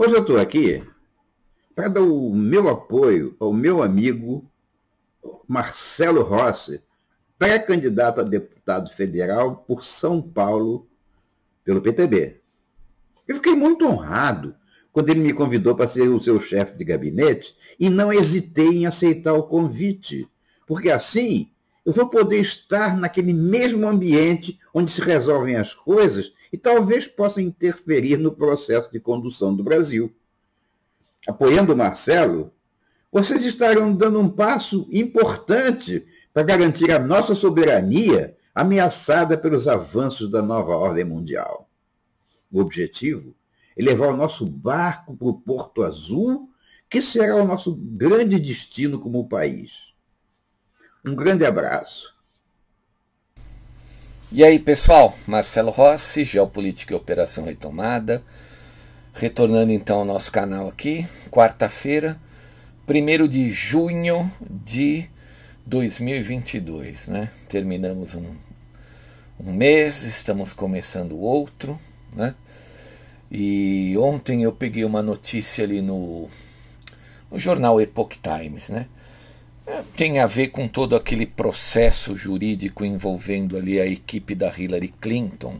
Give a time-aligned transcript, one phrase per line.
[0.00, 0.80] Hoje eu estou aqui
[1.74, 4.48] para dar o meu apoio ao meu amigo
[5.48, 6.80] Marcelo Rossi,
[7.36, 10.86] pré-candidato a deputado federal por São Paulo
[11.64, 12.40] pelo PTB.
[13.26, 14.54] Eu fiquei muito honrado
[14.92, 18.86] quando ele me convidou para ser o seu chefe de gabinete e não hesitei em
[18.86, 20.30] aceitar o convite,
[20.64, 21.50] porque assim
[21.88, 27.40] eu vou poder estar naquele mesmo ambiente onde se resolvem as coisas e talvez possa
[27.40, 30.14] interferir no processo de condução do Brasil.
[31.26, 32.52] Apoiando Marcelo,
[33.10, 40.42] vocês estarão dando um passo importante para garantir a nossa soberania ameaçada pelos avanços da
[40.42, 41.70] nova ordem mundial.
[42.52, 43.34] O objetivo
[43.74, 46.50] é levar o nosso barco para o Porto Azul,
[46.90, 49.87] que será o nosso grande destino como país.
[51.08, 52.14] Um grande abraço.
[54.30, 55.16] E aí, pessoal?
[55.26, 58.22] Marcelo Rossi, Geopolítica e Operação Retomada.
[59.14, 62.20] Retornando então ao nosso canal aqui, quarta-feira,
[62.86, 65.08] 1 de junho de
[65.64, 67.30] 2022, né?
[67.48, 68.34] Terminamos um,
[69.40, 71.80] um mês, estamos começando outro,
[72.12, 72.34] né?
[73.30, 76.28] E ontem eu peguei uma notícia ali no,
[77.30, 78.88] no jornal Epoch Times, né?
[79.96, 85.56] Tem a ver com todo aquele processo jurídico envolvendo ali a equipe da Hillary Clinton.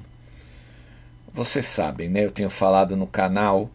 [1.32, 2.24] Vocês sabem, né?
[2.24, 3.70] Eu tenho falado no canal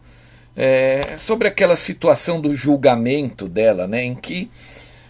[0.56, 4.04] é, sobre aquela situação do julgamento dela, né?
[4.04, 4.50] Em que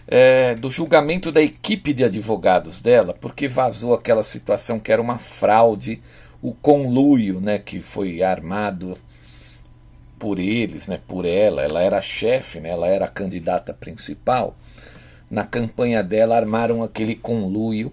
[0.07, 5.17] é, do julgamento da equipe de advogados dela, porque vazou aquela situação que era uma
[5.17, 6.01] fraude,
[6.41, 7.57] o conluio, né?
[7.57, 8.97] Que foi armado
[10.19, 10.99] por eles, né?
[11.07, 11.63] Por ela.
[11.63, 12.69] Ela era chefe, né?
[12.69, 14.55] Ela era a candidata principal
[15.29, 17.91] na campanha dela, armaram aquele conluio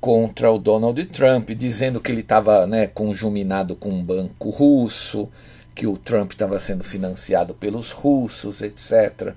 [0.00, 5.28] contra o Donald Trump, dizendo que ele estava né, conjuminado com um banco russo,
[5.74, 9.34] que o Trump estava sendo financiado pelos russos, etc.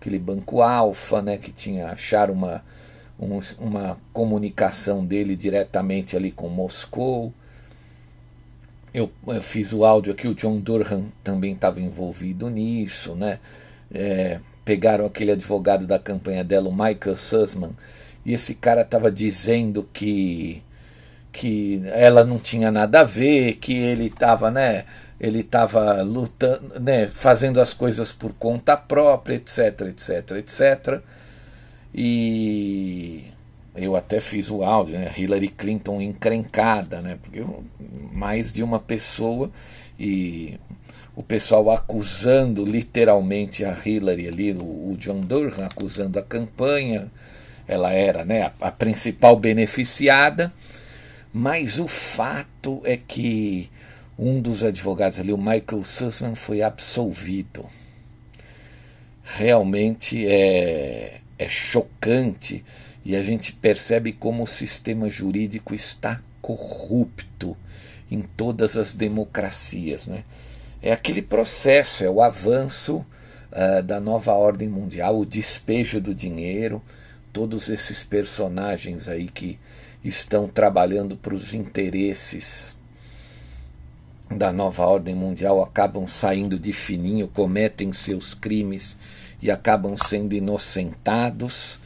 [0.00, 2.62] Aquele banco Alfa, né, que tinha achar uma,
[3.18, 7.32] um, uma comunicação dele diretamente ali com Moscou.
[8.92, 13.40] Eu, eu, fiz o áudio aqui, o John Durham também estava envolvido nisso, né?
[13.92, 17.72] É, pegaram aquele advogado da campanha dela, o Michael Sussman,
[18.24, 20.62] e esse cara estava dizendo que
[21.34, 24.84] que ela não tinha nada a ver, que ele estava, né,
[25.20, 31.00] ele estava lutando, né, fazendo as coisas por conta própria, etc, etc, etc.
[31.92, 33.24] E
[33.74, 37.44] eu até fiz o áudio, né, Hillary Clinton encrencada, né, porque
[38.12, 39.50] mais de uma pessoa
[39.98, 40.58] e
[41.16, 47.10] o pessoal acusando literalmente a Hillary ali, o, o John Durham acusando a campanha,
[47.66, 50.52] ela era né, a, a principal beneficiada,
[51.32, 53.70] mas o fato é que
[54.18, 57.66] um dos advogados ali, o Michael Sussman, foi absolvido.
[59.24, 62.64] Realmente é, é chocante
[63.04, 67.56] e a gente percebe como o sistema jurídico está corrupto
[68.10, 70.06] em todas as democracias.
[70.06, 70.24] Né?
[70.84, 72.96] É aquele processo, é o avanço
[73.50, 76.82] uh, da nova ordem mundial, o despejo do dinheiro,
[77.32, 79.58] todos esses personagens aí que
[80.04, 82.76] estão trabalhando para os interesses
[84.30, 88.98] da nova ordem mundial acabam saindo de fininho, cometem seus crimes
[89.40, 91.78] e acabam sendo inocentados.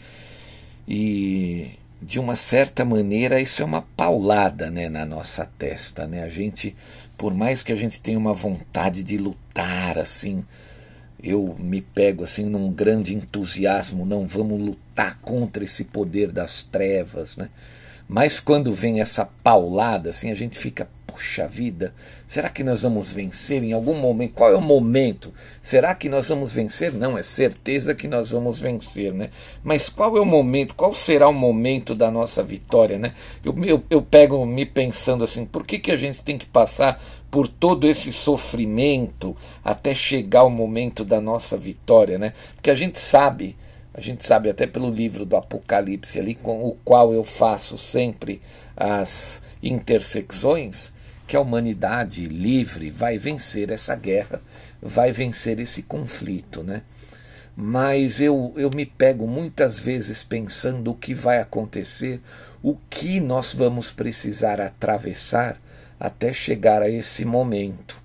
[0.88, 1.70] E
[2.02, 6.04] de uma certa maneira isso é uma paulada né, na nossa testa.
[6.04, 6.24] Né?
[6.24, 6.74] A gente
[7.18, 10.44] por mais que a gente tenha uma vontade de lutar assim,
[11.20, 17.36] eu me pego assim num grande entusiasmo, não vamos lutar contra esse poder das trevas,
[17.36, 17.50] né?
[18.08, 21.92] Mas quando vem essa paulada assim, a gente fica, puxa vida,
[22.26, 24.32] será que nós vamos vencer em algum momento?
[24.32, 25.34] Qual é o momento?
[25.60, 26.92] Será que nós vamos vencer?
[26.94, 29.30] Não, é certeza que nós vamos vencer, né?
[29.62, 30.74] Mas qual é o momento?
[30.74, 33.12] Qual será o momento da nossa vitória, né?
[33.44, 37.02] Eu, eu, eu pego me pensando assim, por que, que a gente tem que passar
[37.30, 42.32] por todo esse sofrimento até chegar o momento da nossa vitória, né?
[42.54, 43.54] Porque a gente sabe,
[43.98, 48.40] a gente sabe até pelo livro do Apocalipse ali, com o qual eu faço sempre
[48.76, 50.92] as intersecções,
[51.26, 54.40] que a humanidade livre vai vencer essa guerra,
[54.80, 56.82] vai vencer esse conflito, né?
[57.56, 62.20] Mas eu, eu me pego muitas vezes pensando o que vai acontecer,
[62.62, 65.60] o que nós vamos precisar atravessar
[65.98, 67.97] até chegar a esse momento.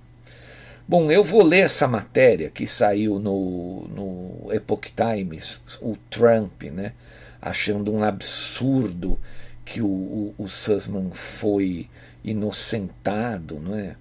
[0.88, 6.94] Bom, eu vou ler essa matéria que saiu no, no Epoch Times, o Trump, né?
[7.42, 9.18] Achando um absurdo
[9.64, 11.88] que o, o, o Sussman foi
[12.24, 13.96] inocentado, não é?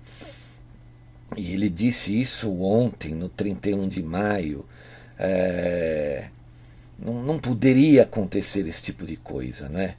[1.37, 4.67] E ele disse isso ontem, no 31 de maio.
[5.19, 6.27] É,
[6.99, 9.95] não, não poderia acontecer esse tipo de coisa, né?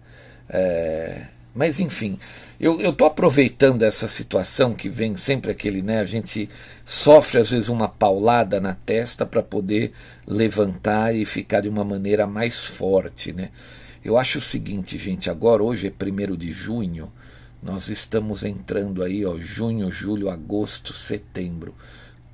[0.49, 2.17] É, mas enfim,
[2.59, 5.99] eu estou aproveitando essa situação que vem sempre aquele, né?
[5.99, 6.49] A gente
[6.85, 9.91] sofre às vezes uma paulada na testa para poder
[10.25, 13.49] levantar e ficar de uma maneira mais forte, né?
[14.03, 17.11] Eu acho o seguinte, gente, agora hoje é 1 de junho,
[17.61, 21.73] nós estamos entrando aí, ó, junho, julho, agosto, setembro.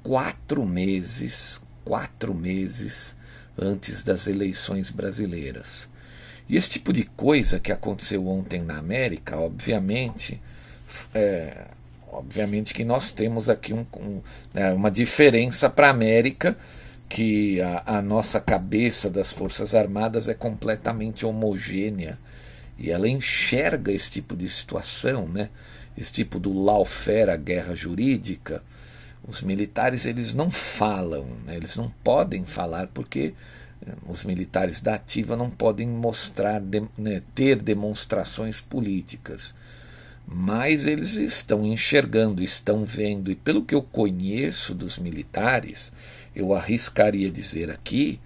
[0.02, 3.16] Quatro meses, quatro meses
[3.56, 5.88] antes das eleições brasileiras.
[6.50, 10.42] E esse tipo de coisa que aconteceu ontem na América, obviamente,
[11.14, 11.66] é,
[12.12, 14.22] obviamente que nós temos aqui um, um,
[14.54, 16.58] né, uma diferença para a América
[17.08, 22.18] que a, a nossa cabeça das Forças Armadas é completamente homogênea
[22.78, 25.50] e ela enxerga esse tipo de situação, né?
[25.98, 28.64] esse tipo do lawfare, a guerra jurídica.
[29.28, 31.58] Os militares eles não falam, né?
[31.58, 33.34] eles não podem falar porque
[34.08, 39.54] os militares da ativa não podem mostrar, de, né, ter demonstrações políticas.
[40.26, 45.92] Mas eles estão enxergando, estão vendo, e pelo que eu conheço dos militares,
[46.36, 48.20] eu arriscaria dizer aqui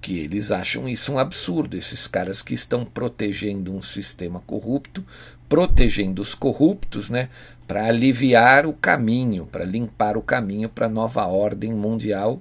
[0.00, 5.04] que eles acham isso um absurdo, esses caras que estão protegendo um sistema corrupto,
[5.48, 7.28] protegendo os corruptos, né,
[7.66, 12.40] para aliviar o caminho, para limpar o caminho para a nova ordem mundial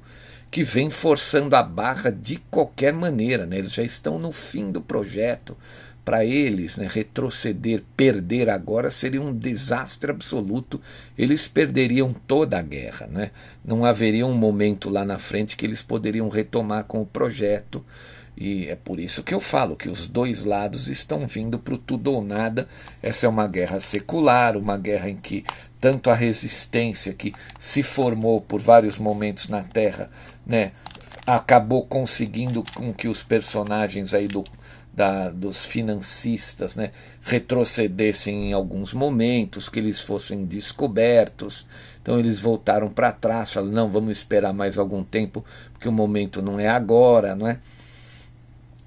[0.55, 3.57] que vem forçando a barra de qualquer maneira, né?
[3.57, 5.57] Eles já estão no fim do projeto,
[6.05, 10.79] para eles, né, retroceder, perder agora seria um desastre absoluto.
[11.17, 13.05] Eles perderiam toda a guerra.
[13.07, 13.31] Né?
[13.65, 17.83] Não haveria um momento lá na frente que eles poderiam retomar com o projeto.
[18.37, 21.77] E é por isso que eu falo que os dois lados estão vindo para o
[21.77, 22.67] tudo ou nada.
[23.01, 25.45] Essa é uma guerra secular, uma guerra em que
[25.79, 30.09] tanto a resistência que se formou por vários momentos na Terra,
[30.45, 30.71] né,
[31.27, 34.43] acabou conseguindo com que os personagens aí do,
[34.91, 36.91] da, dos financistas né,
[37.21, 41.67] retrocedessem em alguns momentos, que eles fossem descobertos.
[42.01, 46.41] Então eles voltaram para trás, falaram, não, vamos esperar mais algum tempo, porque o momento
[46.41, 47.59] não é agora, não é?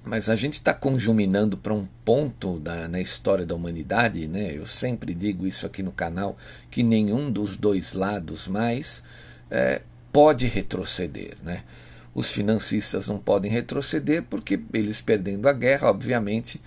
[0.03, 4.55] Mas a gente está conjuminando para um ponto da, na história da humanidade, né?
[4.55, 6.37] eu sempre digo isso aqui no canal,
[6.71, 9.03] que nenhum dos dois lados mais
[9.51, 9.81] é,
[10.11, 11.37] pode retroceder.
[11.43, 11.63] Né?
[12.15, 16.61] Os financistas não podem retroceder porque eles perdendo a guerra, obviamente,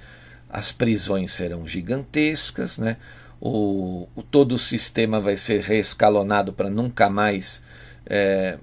[0.49, 2.99] as prisões serão gigantescas, né?
[3.41, 7.61] o, o todo o sistema vai ser reescalonado para nunca mais
[8.07, 8.57] é,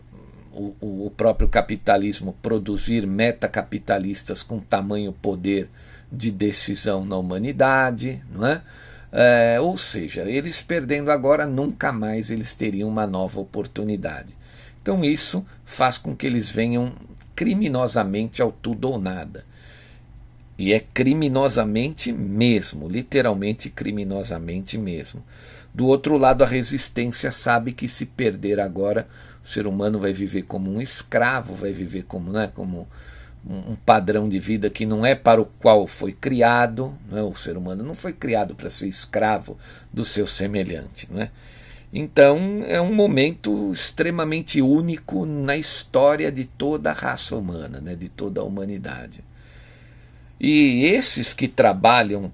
[0.51, 5.69] o, o próprio capitalismo produzir metacapitalistas com tamanho poder
[6.11, 8.61] de decisão na humanidade, não é?
[9.11, 9.59] é?
[9.61, 14.35] ou seja, eles perdendo agora, nunca mais eles teriam uma nova oportunidade.
[14.81, 16.93] Então isso faz com que eles venham
[17.35, 19.45] criminosamente ao tudo ou nada.
[20.57, 25.23] E é criminosamente mesmo, literalmente criminosamente mesmo.
[25.73, 29.07] Do outro lado, a resistência sabe que se perder agora,
[29.49, 32.87] ser humano vai viver como um escravo, vai viver como, né, como
[33.47, 36.93] um padrão de vida que não é para o qual foi criado.
[37.09, 37.21] Né?
[37.21, 39.57] O ser humano não foi criado para ser escravo
[39.91, 41.07] do seu semelhante.
[41.11, 41.31] Né?
[41.91, 48.09] Então é um momento extremamente único na história de toda a raça humana, né, de
[48.09, 49.23] toda a humanidade.
[50.39, 52.31] E esses que trabalham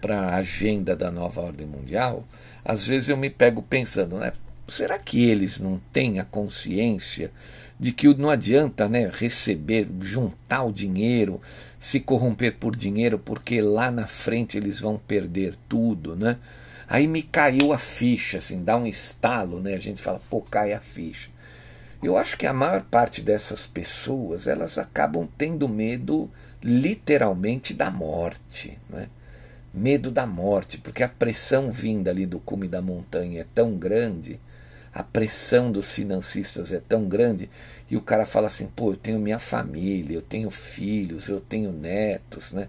[0.00, 2.24] para a agenda da nova ordem mundial,
[2.64, 4.32] às vezes eu me pego pensando, né,
[4.66, 7.30] será que eles não têm a consciência
[7.78, 11.40] de que não adianta né, receber, juntar o dinheiro,
[11.78, 16.38] se corromper por dinheiro, porque lá na frente eles vão perder tudo, né?
[16.88, 19.74] Aí me caiu a ficha, assim, dá um estalo, né?
[19.74, 21.30] A gente fala, pô, cai a ficha.
[22.02, 26.30] Eu acho que a maior parte dessas pessoas, elas acabam tendo medo
[26.62, 29.08] literalmente da morte, né?
[29.74, 34.40] Medo da morte, porque a pressão vinda ali do cume da montanha é tão grande,
[34.96, 37.50] a pressão dos financistas é tão grande,
[37.90, 41.70] e o cara fala assim, pô, eu tenho minha família, eu tenho filhos, eu tenho
[41.70, 42.66] netos, né?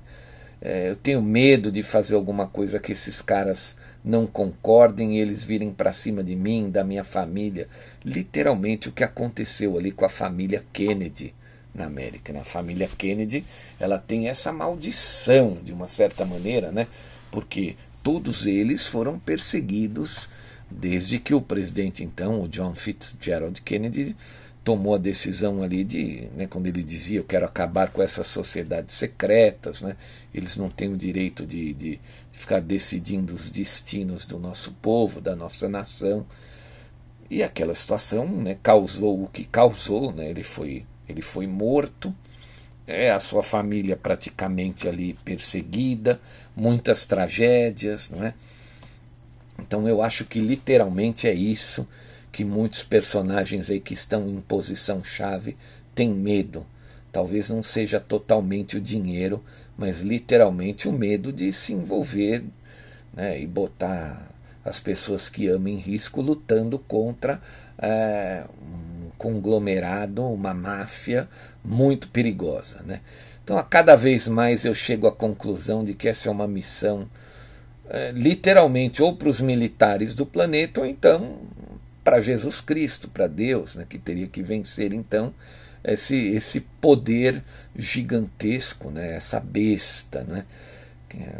[0.59, 5.71] É, eu tenho medo de fazer alguma coisa que esses caras não concordem, eles virem
[5.71, 7.69] para cima de mim, da minha família.
[8.03, 11.33] Literalmente o que aconteceu ali com a família Kennedy
[11.73, 12.33] na América.
[12.33, 12.41] Né?
[12.41, 13.45] A família Kennedy
[13.79, 16.87] ela tem essa maldição, de uma certa maneira, né?
[17.31, 20.27] porque todos eles foram perseguidos
[20.69, 24.15] desde que o presidente, então, o John Fitzgerald Kennedy,
[24.67, 28.95] tomou a decisão ali de, né, quando ele dizia, eu quero acabar com essas sociedades
[28.95, 29.95] secretas, né,
[30.33, 31.99] eles não têm o direito de, de
[32.33, 36.25] ficar decidindo os destinos do nosso povo, da nossa nação.
[37.29, 42.13] E aquela situação né, causou o que causou, né, ele, foi, ele foi morto,
[42.85, 46.19] é, a sua família praticamente ali perseguida,
[46.53, 48.33] muitas tragédias, não é?
[49.59, 51.87] Então eu acho que literalmente é isso
[52.31, 55.57] que muitos personagens aí que estão em posição chave
[55.95, 56.65] têm medo.
[57.11, 59.43] Talvez não seja totalmente o dinheiro,
[59.77, 62.43] mas literalmente o medo de se envolver
[63.13, 64.29] né, e botar
[64.63, 67.41] as pessoas que amam em risco lutando contra
[67.77, 71.27] é, um conglomerado, uma máfia
[71.63, 72.81] muito perigosa.
[72.85, 73.01] Né?
[73.43, 77.07] Então, a cada vez mais eu chego à conclusão de que essa é uma missão
[77.89, 81.37] é, literalmente ou para os militares do planeta ou então
[82.03, 85.33] para Jesus Cristo, para Deus, né, que teria que vencer então
[85.83, 87.43] esse, esse poder
[87.75, 90.45] gigantesco, né, essa besta, né,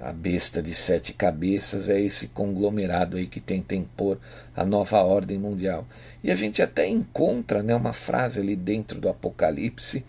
[0.02, 4.18] a besta de sete cabeças é esse conglomerado aí que tenta impor
[4.56, 5.86] a nova ordem mundial.
[6.24, 10.06] E a gente até encontra né, uma frase ali dentro do Apocalipse,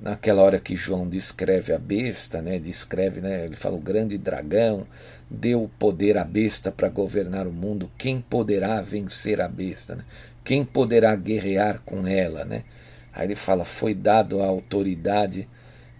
[0.00, 4.86] naquela hora que João descreve a besta, né, descreve, né, ele fala o grande dragão,
[5.32, 9.94] deu poder à besta para governar o mundo, quem poderá vencer a besta?
[9.94, 10.04] Né?
[10.44, 12.44] Quem poderá guerrear com ela?
[12.44, 12.64] Né?
[13.12, 15.48] Aí ele fala: foi dado a autoridade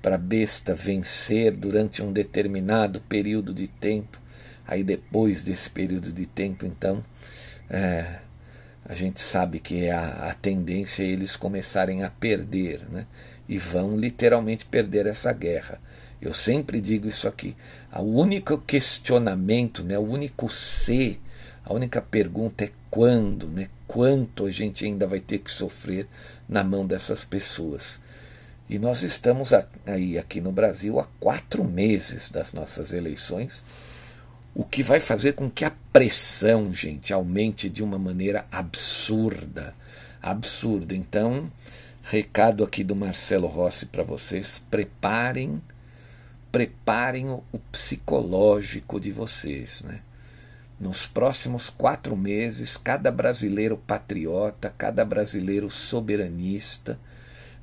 [0.03, 4.21] para a besta vencer durante um determinado período de tempo.
[4.67, 7.05] Aí depois desse período de tempo, então,
[7.71, 8.19] é,
[8.85, 13.07] a gente sabe que é a, a tendência é eles começarem a perder, né?
[13.49, 15.81] e vão literalmente perder essa guerra.
[16.23, 17.57] Eu sempre digo isso aqui.
[17.93, 21.21] O único questionamento, né, o único ser,
[21.65, 26.07] a única pergunta é quando, né, quanto a gente ainda vai ter que sofrer
[26.49, 27.99] na mão dessas pessoas.
[28.71, 29.51] E nós estamos
[29.85, 33.65] aí aqui no Brasil há quatro meses das nossas eleições,
[34.55, 39.75] o que vai fazer com que a pressão, gente, aumente de uma maneira absurda.
[40.23, 40.95] Absurda.
[40.95, 41.51] Então,
[42.05, 45.61] recado aqui do Marcelo Rossi para vocês: preparem
[46.53, 47.43] preparem o,
[47.73, 49.83] psicológico de vocês.
[49.83, 50.01] Né?
[50.79, 56.99] Nos próximos quatro meses, cada brasileiro patriota, cada brasileiro soberanista,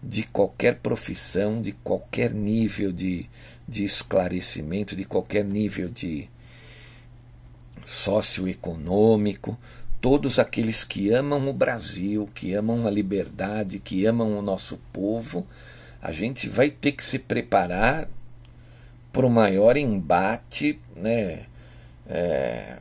[0.01, 3.29] de qualquer profissão, de qualquer nível de,
[3.67, 6.29] de esclarecimento, de qualquer nível de
[7.83, 9.57] socioeconômico,
[10.01, 15.45] todos aqueles que amam o Brasil, que amam a liberdade, que amam o nosso povo,
[16.01, 18.07] a gente vai ter que se preparar
[19.11, 21.45] para o maior embate, né?
[22.07, 22.77] É,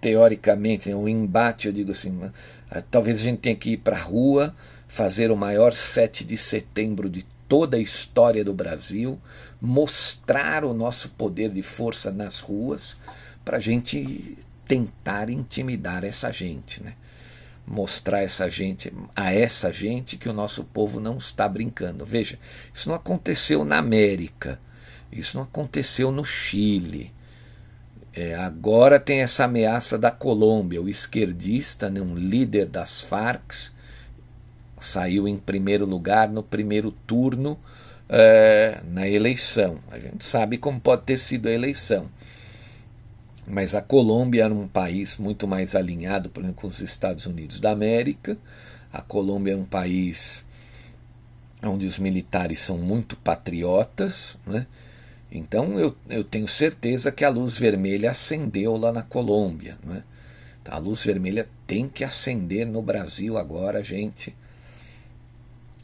[0.00, 2.30] teoricamente, o um embate, eu digo assim,
[2.70, 4.54] ah, talvez a gente tenha que ir para a rua,
[4.88, 9.18] fazer o maior 7 de setembro de toda a história do Brasil,
[9.60, 12.96] mostrar o nosso poder de força nas ruas,
[13.44, 14.36] para a gente
[14.66, 16.94] tentar intimidar essa gente, né?
[17.66, 22.04] mostrar essa gente, a essa gente que o nosso povo não está brincando.
[22.04, 22.38] Veja,
[22.72, 24.58] isso não aconteceu na América.
[25.12, 27.12] Isso não aconteceu no Chile.
[28.14, 30.80] É, agora tem essa ameaça da Colômbia.
[30.80, 33.52] O esquerdista, né, um líder das Farc,
[34.78, 37.58] saiu em primeiro lugar no primeiro turno
[38.08, 39.78] é, na eleição.
[39.90, 42.08] A gente sabe como pode ter sido a eleição.
[43.46, 47.60] Mas a Colômbia era um país muito mais alinhado, por exemplo, com os Estados Unidos
[47.60, 48.36] da América.
[48.92, 50.44] A Colômbia é um país
[51.62, 54.66] onde os militares são muito patriotas, né?
[55.34, 59.78] Então eu, eu tenho certeza que a luz vermelha acendeu lá na Colômbia.
[59.82, 60.04] Né?
[60.66, 64.36] A luz vermelha tem que acender no Brasil agora, gente.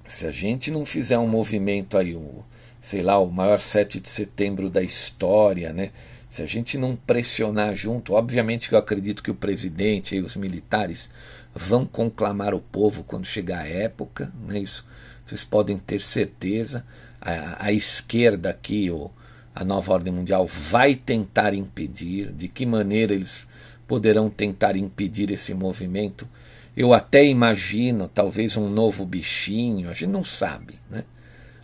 [0.06, 2.44] Se a gente não fizer um movimento aí, o,
[2.78, 5.90] sei lá, o maior 7 de setembro da história, né?
[6.28, 10.36] Se a gente não pressionar junto, obviamente que eu acredito que o presidente e os
[10.36, 11.10] militares
[11.54, 14.86] vão conclamar o povo quando chegar a época, não é isso?
[15.26, 16.84] Vocês podem ter certeza.
[17.18, 19.10] A, a esquerda aqui, o,
[19.58, 23.44] a nova ordem mundial vai tentar impedir, de que maneira eles
[23.88, 26.28] poderão tentar impedir esse movimento.
[26.76, 31.02] Eu até imagino talvez um novo bichinho, a gente não sabe, né?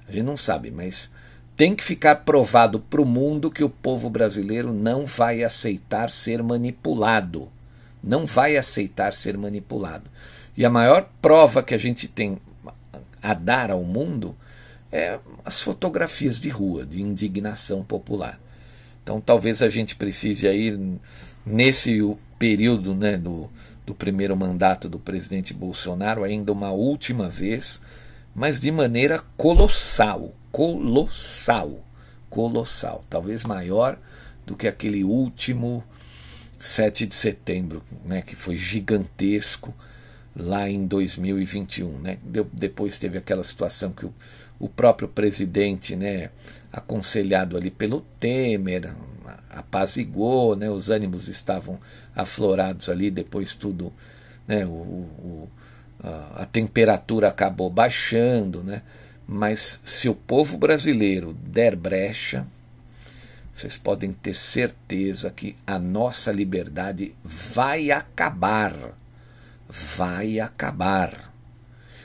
[0.08, 1.08] A gente não sabe, mas
[1.56, 6.42] tem que ficar provado para o mundo que o povo brasileiro não vai aceitar ser
[6.42, 7.48] manipulado.
[8.02, 10.10] Não vai aceitar ser manipulado.
[10.56, 12.38] E a maior prova que a gente tem
[13.22, 14.34] a dar ao mundo
[14.94, 18.40] é as fotografias de rua, de indignação popular.
[19.02, 20.78] Então talvez a gente precise aí,
[21.44, 21.98] nesse
[22.38, 23.50] período né, do,
[23.84, 27.80] do primeiro mandato do presidente Bolsonaro, ainda uma última vez,
[28.34, 31.84] mas de maneira colossal colossal,
[32.30, 33.98] colossal, talvez maior
[34.46, 35.82] do que aquele último
[36.60, 39.74] 7 de setembro, né, que foi gigantesco
[40.36, 41.98] lá em 2021.
[41.98, 42.18] Né?
[42.22, 44.14] De, depois teve aquela situação que o,
[44.58, 46.30] o próprio presidente, né,
[46.72, 48.92] aconselhado ali pelo Temer,
[49.50, 51.78] apazigou, né, os ânimos estavam
[52.14, 53.92] aflorados ali, depois tudo,
[54.46, 55.48] né, o, o
[56.02, 58.82] a, a temperatura acabou baixando, né,
[59.26, 62.46] mas se o povo brasileiro der brecha,
[63.52, 68.74] vocês podem ter certeza que a nossa liberdade vai acabar.
[69.68, 71.32] Vai acabar.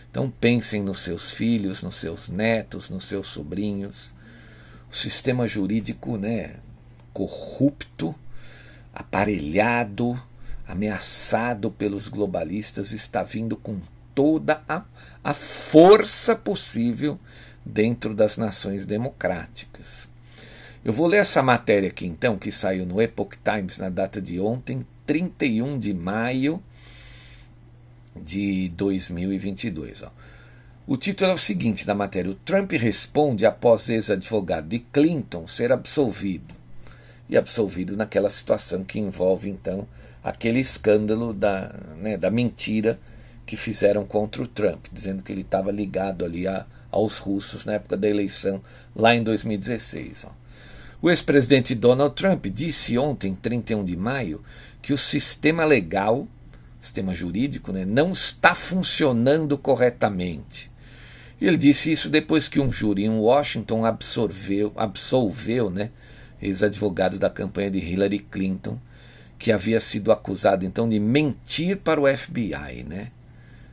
[0.09, 4.13] Então pensem nos seus filhos, nos seus netos, nos seus sobrinhos.
[4.91, 6.55] O sistema jurídico, né,
[7.13, 8.15] corrupto,
[8.93, 10.19] aparelhado,
[10.67, 13.79] ameaçado pelos globalistas está vindo com
[14.15, 14.83] toda a,
[15.23, 17.19] a força possível
[17.63, 20.09] dentro das nações democráticas.
[20.83, 24.39] Eu vou ler essa matéria aqui então, que saiu no Epoch Times na data de
[24.39, 26.63] ontem, 31 de maio
[28.19, 30.03] de 2022.
[30.03, 30.11] Ó.
[30.85, 35.71] O título é o seguinte da matéria: O Trump responde após ex-advogado de Clinton ser
[35.71, 36.55] absolvido.
[37.29, 39.87] E absolvido naquela situação que envolve, então,
[40.23, 42.99] aquele escândalo da, né, da mentira
[43.45, 47.73] que fizeram contra o Trump, dizendo que ele estava ligado ali a, aos russos na
[47.73, 48.61] época da eleição,
[48.95, 50.25] lá em 2016.
[50.25, 50.31] Ó.
[51.01, 54.43] O ex-presidente Donald Trump disse ontem, 31 de maio,
[54.81, 56.27] que o sistema legal,
[56.79, 60.69] sistema jurídico, né, não está funcionando corretamente.
[61.41, 65.91] Ele disse isso depois que um júri em Washington absorveu, absolveu né,
[66.41, 68.77] ex-advogado da campanha de Hillary Clinton,
[69.37, 73.11] que havia sido acusado então de mentir para o FBI, né?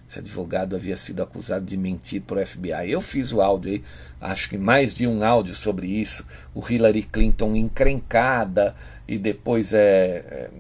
[0.09, 2.93] Esse advogado havia sido acusado de mentir para o FBI.
[2.93, 3.83] Eu fiz o áudio aí,
[4.21, 6.25] acho que mais de um áudio sobre isso.
[6.55, 8.77] O Hillary Clinton encrencada,
[9.09, 10.51] e depois é, é,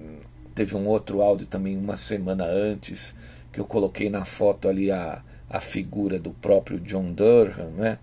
[0.57, 3.15] teve um outro áudio também uma semana antes,
[3.53, 7.99] que eu coloquei na foto ali a, a figura do próprio John Durham, né?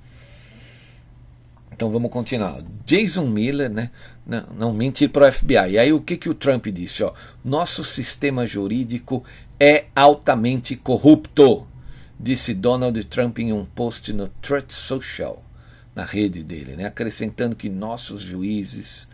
[1.71, 2.61] Então vamos continuar.
[2.85, 3.89] Jason Miller, né?
[4.23, 5.71] Não, não mentir para o FBI.
[5.71, 7.03] E aí o que, que o Trump disse?
[7.03, 7.11] Ó,
[7.43, 9.23] Nosso sistema jurídico
[9.59, 11.65] é altamente corrupto,
[12.19, 15.43] disse Donald Trump em um post no Truth Social,
[15.95, 16.85] na rede dele, né?
[16.85, 19.07] acrescentando que nossos juízes,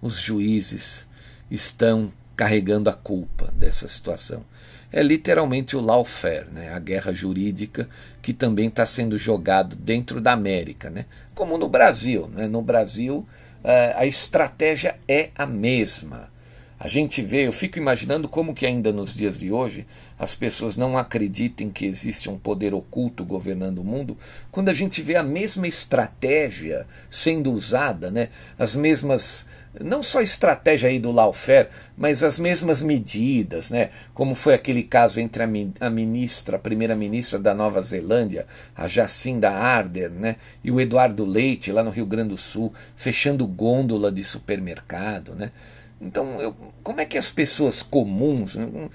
[0.00, 1.06] os juízes,
[1.50, 4.44] estão carregando a culpa dessa situação
[4.92, 6.72] é literalmente o lawfare, né?
[6.72, 7.88] a guerra jurídica
[8.22, 11.06] que também está sendo jogado dentro da América, né?
[11.34, 12.28] como no Brasil.
[12.28, 12.46] Né?
[12.46, 13.18] No Brasil,
[13.62, 16.30] uh, a estratégia é a mesma.
[16.78, 19.86] A gente vê, eu fico imaginando como que ainda nos dias de hoje
[20.18, 24.16] as pessoas não acreditem que existe um poder oculto governando o mundo,
[24.50, 28.28] quando a gente vê a mesma estratégia sendo usada, né?
[28.58, 29.46] as mesmas
[29.82, 33.90] não só a estratégia aí do lawfare, mas as mesmas medidas, né?
[34.14, 40.14] Como foi aquele caso entre a, ministra, a primeira-ministra da Nova Zelândia, a Jacinda Ardern,
[40.14, 40.36] né?
[40.62, 45.52] E o Eduardo Leite, lá no Rio Grande do Sul, fechando gôndola de supermercado, né?
[45.98, 48.90] Então, eu, como é que as pessoas comuns não,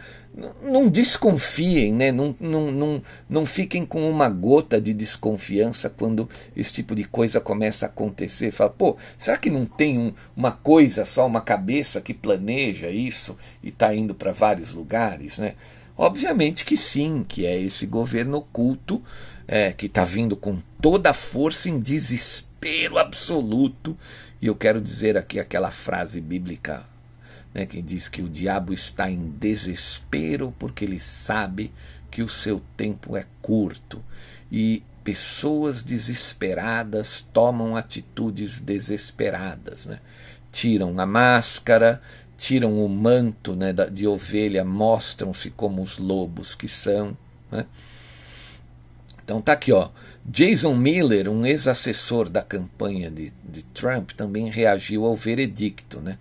[0.61, 2.11] não desconfiem, né?
[2.11, 7.41] não, não, não, não fiquem com uma gota de desconfiança quando esse tipo de coisa
[7.41, 8.51] começa a acontecer?
[8.51, 13.35] Fala, pô, será que não tem um, uma coisa só, uma cabeça que planeja isso
[13.63, 15.39] e está indo para vários lugares?
[15.39, 15.55] Né?
[15.97, 19.03] Obviamente que sim, que é esse governo oculto
[19.47, 23.97] é, que está vindo com toda a força em desespero absoluto.
[24.39, 26.90] E eu quero dizer aqui aquela frase bíblica
[27.53, 31.71] né, que diz que o diabo está em desespero porque ele sabe
[32.09, 34.03] que o seu tempo é curto
[34.51, 39.99] e pessoas desesperadas tomam atitudes desesperadas, né?
[40.51, 42.01] tiram a máscara,
[42.37, 47.17] tiram o manto né, de ovelha, mostram-se como os lobos que são.
[47.51, 47.65] Né?
[49.23, 49.89] Então tá aqui, ó.
[50.25, 56.17] Jason Miller, um ex-assessor da campanha de, de Trump, também reagiu ao veredicto, né?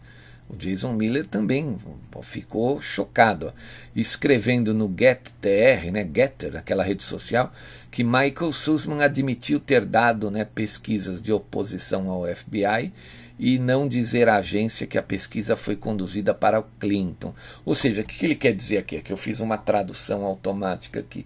[0.51, 1.77] O Jason Miller também
[2.23, 3.53] ficou chocado,
[3.95, 7.53] escrevendo no GetTR, né, Getter, aquela rede social,
[7.89, 12.93] que Michael Sussman admitiu ter dado né, pesquisas de oposição ao FBI
[13.39, 17.33] e não dizer à agência que a pesquisa foi conduzida para o Clinton.
[17.65, 18.97] Ou seja, o que ele quer dizer aqui?
[18.97, 21.25] É que eu fiz uma tradução automática aqui.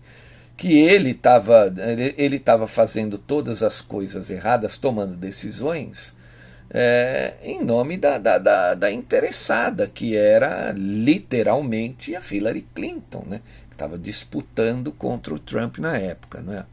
[0.56, 6.14] Que ele estava ele, ele fazendo todas as coisas erradas, tomando decisões
[6.70, 13.40] é, em nome da, da, da, da, interessada, que era literalmente a Hillary Clinton, né?
[13.68, 16.40] que estava disputando contra o Trump na época.
[16.40, 16.64] Né?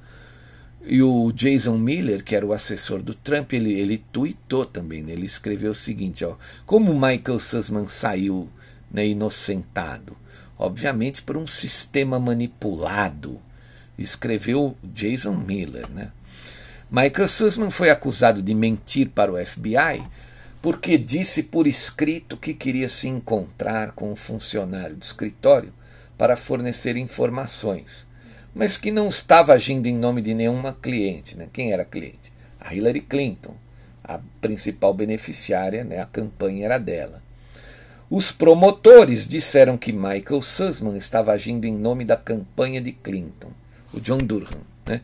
[0.84, 5.04] E o Jason Miller, que era o assessor do Trump, ele, ele tweetou também.
[5.04, 5.14] Né?
[5.14, 8.50] Ele escreveu o seguinte: ó, como Michael Sussman saiu
[8.92, 10.18] né, inocentado?
[10.58, 13.40] Obviamente por um sistema manipulado.
[13.98, 15.88] Escreveu Jason Miller.
[15.90, 16.12] Né?
[16.92, 20.04] Michael Sussman foi acusado de mentir para o FBI
[20.62, 25.72] porque disse por escrito que queria se encontrar com um funcionário do escritório
[26.18, 28.06] para fornecer informações,
[28.54, 31.38] mas que não estava agindo em nome de nenhuma cliente.
[31.38, 31.48] Né?
[31.54, 32.30] Quem era a cliente?
[32.60, 33.56] A Hillary Clinton,
[34.04, 36.02] a principal beneficiária, né?
[36.02, 37.24] a campanha era dela.
[38.10, 43.54] Os promotores disseram que Michael Sussman estava agindo em nome da campanha de Clinton,
[43.94, 44.60] o John Durham.
[44.86, 45.00] Né?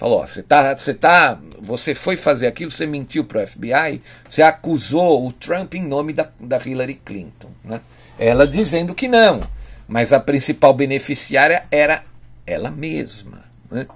[0.00, 4.40] Falou, você tá, você tá, você foi fazer aquilo, você mentiu para o FBI, você
[4.40, 7.82] acusou o Trump em nome da, da Hillary Clinton, né?
[8.18, 9.42] Ela dizendo que não,
[9.86, 12.02] mas a principal beneficiária era
[12.46, 13.86] ela mesma, né?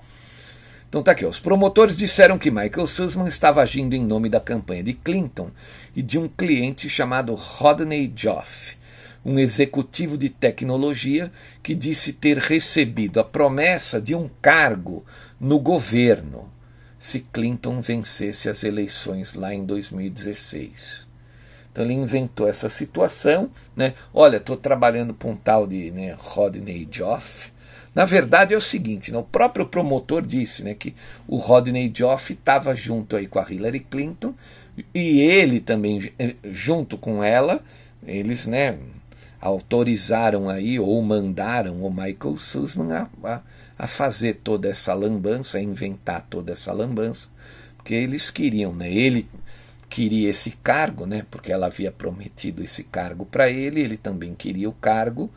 [0.87, 1.29] Então tá aqui, ó.
[1.31, 5.49] os promotores disseram que Michael Sussman estava agindo em nome da campanha de Clinton
[5.97, 8.77] e de um cliente chamado Rodney Joff,
[9.25, 11.33] um executivo de tecnologia
[11.63, 15.05] que disse ter recebido a promessa de um cargo
[15.41, 16.53] no governo
[16.99, 21.07] se Clinton vencesse as eleições lá em 2016.
[21.71, 23.95] Então ele inventou essa situação, né?
[24.13, 27.53] Olha, estou trabalhando para um tal de né, Rodney Joff.
[27.95, 30.95] Na verdade é o seguinte, né, o próprio promotor disse né, que
[31.29, 34.35] o Rodney Joff estava junto aí com a Hillary Clinton
[34.93, 37.63] e ele também eh, junto com ela,
[38.05, 38.79] eles né,
[39.45, 43.43] autorizaram aí ou mandaram o Michael Sussman a, a,
[43.79, 47.29] a, fazer toda essa lambança, a inventar toda essa lambança,
[47.77, 48.91] porque eles queriam, né?
[48.91, 49.29] Ele
[49.91, 51.27] queria esse cargo, né?
[51.31, 55.31] Porque ela havia prometido esse cargo para ele, ele também queria o cargo,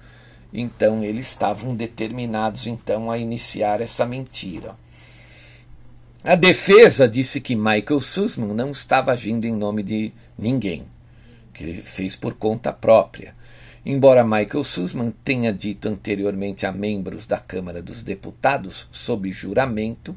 [0.54, 4.74] então eles estavam determinados então a iniciar essa mentira.
[6.24, 10.86] A defesa disse que Michael Sussman não estava agindo em nome de ninguém,
[11.54, 13.36] que ele fez por conta própria
[13.90, 20.14] Embora Michael Sussman tenha dito anteriormente a membros da Câmara dos Deputados, sob juramento,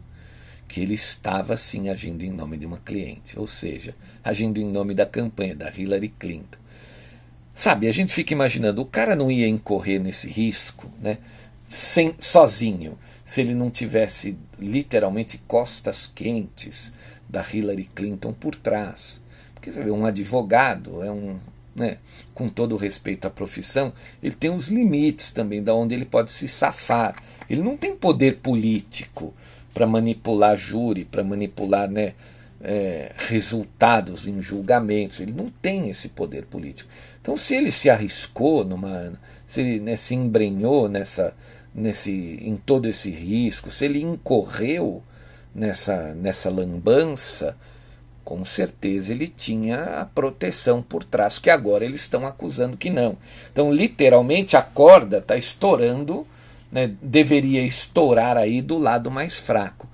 [0.67, 4.93] que ele estava sim agindo em nome de uma cliente, ou seja, agindo em nome
[4.93, 6.59] da campanha da Hillary Clinton.
[7.55, 11.19] Sabe, a gente fica imaginando, o cara não ia incorrer nesse risco, né?
[11.69, 16.93] Sem, sozinho, se ele não tivesse literalmente costas quentes
[17.29, 19.23] da Hillary Clinton por trás.
[19.55, 21.39] Porque você vê, um advogado é um
[21.75, 21.99] né,
[22.41, 26.49] com todo respeito à profissão, ele tem os limites também da onde ele pode se
[26.49, 27.15] safar.
[27.51, 29.35] Ele não tem poder político
[29.75, 32.15] para manipular júri, para manipular né,
[32.59, 35.21] é, resultados em julgamentos.
[35.21, 36.89] Ele não tem esse poder político.
[37.21, 39.13] Então, se ele se arriscou numa,
[39.47, 41.37] se ele né, se embrenhou nessa,
[41.75, 45.03] nesse, em todo esse risco, se ele incorreu
[45.55, 47.55] nessa, nessa lambança,
[48.31, 53.17] com certeza ele tinha a proteção por trás, que agora eles estão acusando que não.
[53.51, 56.25] Então, literalmente, a corda está estourando,
[56.71, 59.89] né, deveria estourar aí do lado mais fraco.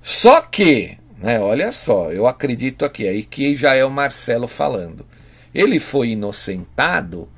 [0.00, 5.04] Só que, né, olha só, eu acredito aqui, aí que já é o Marcelo falando.
[5.54, 7.28] Ele foi inocentado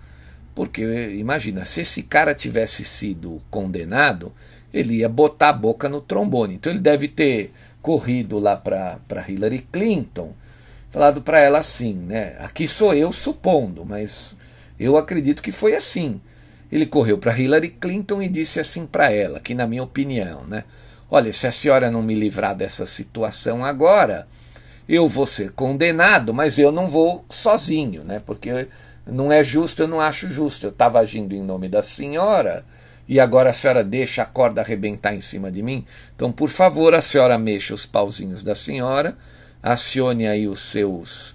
[0.55, 0.85] porque,
[1.19, 4.33] imagina, se esse cara tivesse sido condenado,
[4.73, 6.55] ele ia botar a boca no trombone.
[6.55, 10.33] Então ele deve ter corrido lá para Hillary Clinton,
[10.91, 12.37] falado para ela assim, né?
[12.39, 14.35] Aqui sou eu supondo, mas
[14.79, 16.21] eu acredito que foi assim.
[16.71, 20.65] Ele correu para Hillary Clinton e disse assim para ela, que na minha opinião, né?
[21.11, 24.29] Olha, se a senhora não me livrar dessa situação agora,
[24.87, 28.21] eu vou ser condenado, mas eu não vou sozinho, né?
[28.25, 28.69] Porque
[29.07, 30.67] não é justo, eu não acho justo.
[30.67, 32.65] Eu estava agindo em nome da senhora
[33.09, 35.87] e agora a senhora deixa a corda arrebentar em cima de mim?
[36.15, 39.17] Então, por favor, a senhora mexa os pauzinhos da senhora,
[39.63, 41.35] acione aí os seus,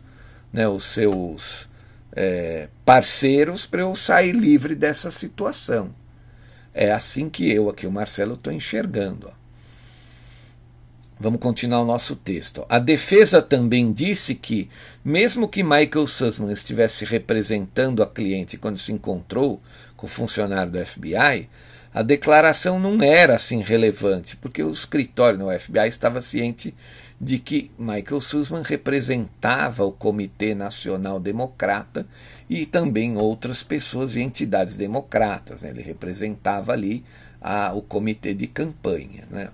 [0.52, 1.68] né, os seus
[2.16, 5.94] é, parceiros para eu sair livre dessa situação.
[6.74, 9.28] É assim que eu aqui, o Marcelo, estou enxergando.
[9.30, 9.44] Ó.
[11.20, 12.66] Vamos continuar o nosso texto.
[12.68, 14.70] A defesa também disse que,
[15.06, 19.62] mesmo que Michael Sussman estivesse representando a cliente quando se encontrou
[20.04, 21.48] com o funcionário do FBI,
[21.94, 26.76] a declaração não era assim relevante, porque o escritório no FBI estava ciente
[27.22, 32.06] de que Michael Sussman representava o Comitê Nacional Democrata
[32.50, 35.62] e também outras pessoas e entidades democratas.
[35.62, 35.70] Né?
[35.70, 37.06] Ele representava ali
[37.40, 39.24] a, o comitê de campanha.
[39.32, 39.48] Né?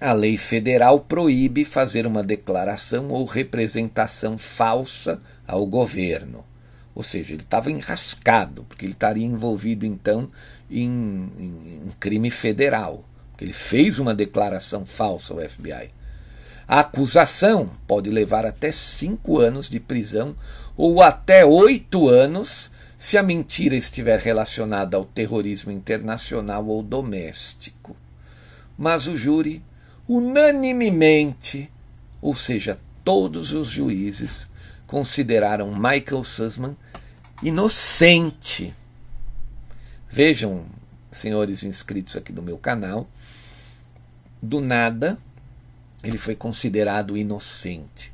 [0.00, 6.42] A lei federal proíbe fazer uma declaração ou representação falsa ao governo.
[6.94, 10.30] Ou seja, ele estava enrascado, porque ele estaria envolvido então
[10.70, 13.04] em, em crime federal.
[13.30, 15.88] Porque ele fez uma declaração falsa ao FBI.
[16.66, 20.34] A acusação pode levar até cinco anos de prisão
[20.76, 27.94] ou até oito anos se a mentira estiver relacionada ao terrorismo internacional ou doméstico.
[28.78, 29.62] Mas o júri
[30.08, 31.70] unanimemente,
[32.22, 34.48] ou seja, todos os juízes,
[34.86, 36.76] consideraram Michael Sussman
[37.42, 38.74] inocente.
[40.10, 40.64] Vejam,
[41.10, 43.08] senhores inscritos aqui do meu canal,
[44.40, 45.18] do nada
[46.04, 48.12] ele foi considerado inocente.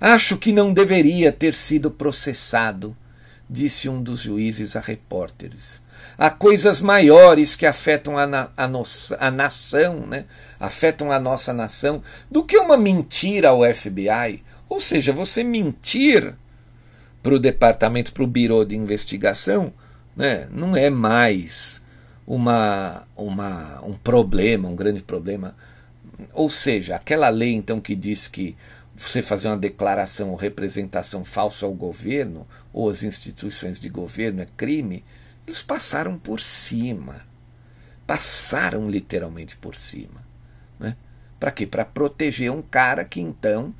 [0.00, 2.94] Acho que não deveria ter sido processado,
[3.48, 5.80] disse um dos juízes a repórteres.
[6.18, 10.24] Há coisas maiores que afetam a, na, a, nossa, a nação, né?
[10.58, 14.42] afetam a nossa nação, do que uma mentira ao FBI.
[14.68, 16.34] Ou seja, você mentir
[17.26, 19.72] para o departamento, para o Biro de Investigação,
[20.14, 20.46] né?
[20.52, 21.82] não é mais
[22.24, 25.56] uma, uma, um problema, um grande problema.
[26.32, 28.56] Ou seja, aquela lei então que diz que
[28.94, 34.46] você fazer uma declaração ou representação falsa ao governo ou às instituições de governo é
[34.56, 35.04] crime,
[35.48, 37.22] eles passaram por cima.
[38.06, 40.24] Passaram literalmente por cima.
[40.78, 40.96] Né?
[41.40, 41.66] Para quê?
[41.66, 43.74] Para proteger um cara que então,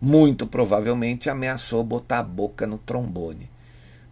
[0.00, 3.50] muito provavelmente, ameaçou botar a boca no trombone.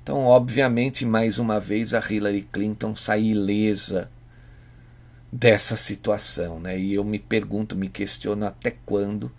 [0.02, 4.10] Então, obviamente, mais uma vez, a Hillary Clinton sai ilesa
[5.32, 6.60] dessa situação.
[6.60, 6.78] Né?
[6.78, 9.30] E eu me pergunto, me questiono até quando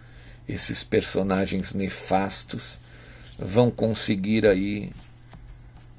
[0.48, 2.80] esses personagens nefastos
[3.40, 4.92] vão conseguir aí.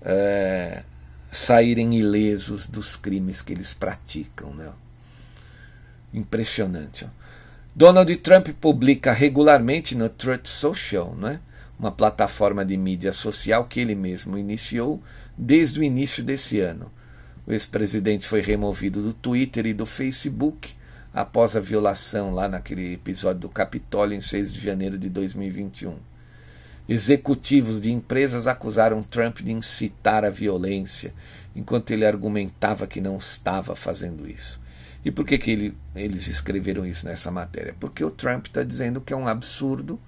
[0.03, 0.83] É,
[1.31, 4.55] saírem ilesos dos crimes que eles praticam.
[4.55, 4.71] Né?
[6.13, 7.05] Impressionante.
[7.05, 7.18] Ó.
[7.79, 11.39] Donald Trump publica regularmente no Truth Social, né?
[11.79, 15.01] uma plataforma de mídia social que ele mesmo iniciou
[15.37, 16.91] desde o início desse ano.
[17.47, 20.71] O ex-presidente foi removido do Twitter e do Facebook
[21.15, 25.95] após a violação lá naquele episódio do Capitólio em 6 de janeiro de 2021.
[26.89, 31.15] Executivos de empresas acusaram Trump de incitar a violência,
[31.55, 34.61] enquanto ele argumentava que não estava fazendo isso.
[35.05, 37.75] E por que, que ele, eles escreveram isso nessa matéria?
[37.79, 39.99] Porque o Trump está dizendo que é um absurdo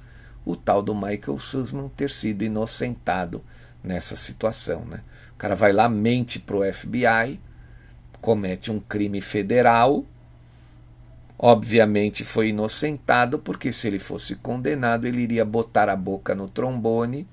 [0.44, 3.42] o tal do Michael Sussman ter sido inocentado
[3.84, 4.84] nessa situação.
[4.84, 5.00] Né?
[5.34, 7.38] O cara vai lá, mente para o FBI,
[8.20, 10.04] comete um crime federal
[11.42, 17.26] Obviamente foi inocentado, porque se ele fosse condenado, ele iria botar a boca no trombone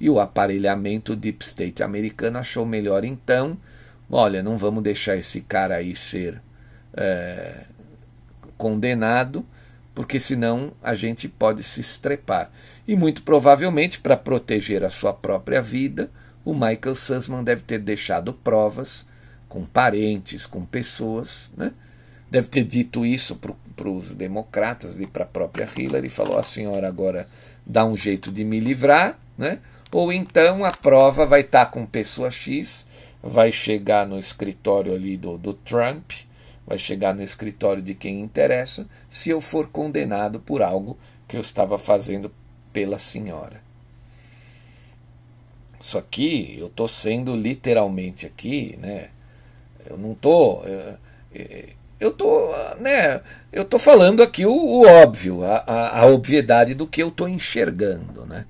[0.00, 3.54] e o aparelhamento Deep State americano achou melhor então.
[4.10, 6.40] Olha, não vamos deixar esse cara aí ser
[6.96, 7.64] é,
[8.56, 9.44] condenado,
[9.94, 12.50] porque senão a gente pode se estrepar.
[12.86, 16.10] E muito provavelmente, para proteger a sua própria vida,
[16.44, 19.06] o Michael Sussman deve ter deixado provas
[19.48, 21.72] com parentes, com pessoas, né?
[22.30, 23.38] deve ter dito isso
[23.76, 27.28] para os democratas e para a própria Hillary, falou: a senhora agora
[27.64, 29.60] dá um jeito de me livrar, né?
[29.92, 32.86] ou então a prova vai estar tá com pessoa X,
[33.22, 36.10] vai chegar no escritório ali do, do Trump,
[36.66, 40.98] vai chegar no escritório de quem interessa, se eu for condenado por algo
[41.28, 42.32] que eu estava fazendo
[42.72, 43.62] pela senhora.
[45.78, 49.10] Isso aqui, eu estou sendo literalmente aqui, né?
[49.84, 50.64] Eu não estou.
[50.66, 50.96] Eh,
[51.34, 51.68] eh,
[52.00, 52.50] eu tô,
[52.80, 53.20] né,
[53.52, 57.28] eu tô falando aqui o, o óbvio, a, a, a, obviedade do que eu tô
[57.28, 58.46] enxergando, né?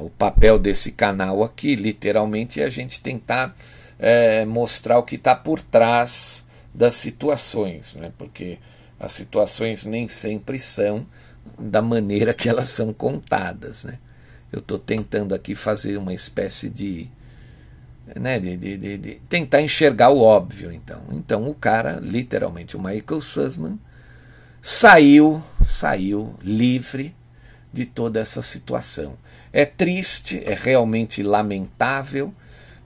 [0.00, 3.56] o papel desse canal aqui, literalmente, é a gente tentar
[3.98, 6.41] é, mostrar o que está por trás
[6.74, 8.12] das situações, né?
[8.16, 8.58] Porque
[8.98, 11.06] as situações nem sempre são
[11.58, 13.98] da maneira que elas são contadas, né?
[14.52, 17.10] Eu estou tentando aqui fazer uma espécie de
[18.16, 20.72] né, de, de, de, de, tentar enxergar o óbvio.
[20.72, 23.78] Então, então o cara, literalmente, o Michael Sussman,
[24.60, 27.14] saiu, saiu livre
[27.72, 29.16] de toda essa situação.
[29.52, 32.34] É triste, é realmente lamentável.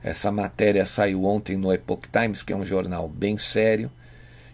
[0.07, 3.90] Essa matéria saiu ontem no Epoch Times, que é um jornal bem sério.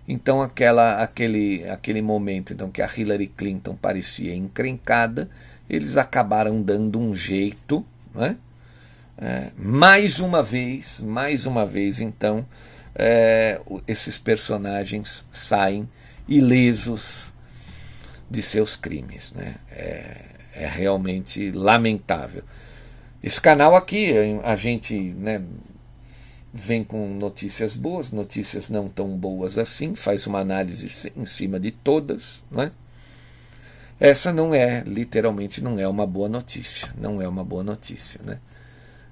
[0.09, 5.29] Então aquela, aquele, aquele momento então que a Hillary Clinton parecia encrencada,
[5.69, 7.85] eles acabaram dando um jeito,
[8.15, 8.39] né?
[9.19, 12.47] É, mais uma vez, mais uma vez, então,
[12.95, 15.87] é, esses personagens saem
[16.27, 17.31] ilesos
[18.31, 19.33] de seus crimes.
[19.33, 19.57] Né?
[19.71, 20.17] É,
[20.55, 22.43] é realmente lamentável.
[23.23, 25.43] Esse canal aqui, a gente né,
[26.53, 31.71] vem com notícias boas, notícias não tão boas assim, faz uma análise em cima de
[31.71, 32.45] todas.
[32.51, 32.73] Né?
[34.01, 36.93] Essa não é, literalmente, não é uma boa notícia.
[36.99, 38.21] Não é uma boa notícia.
[38.25, 38.39] Né?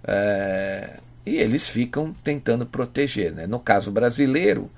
[0.02, 3.32] É, e eles ficam tentando proteger.
[3.32, 3.46] Né?
[3.46, 4.68] No caso brasileiro,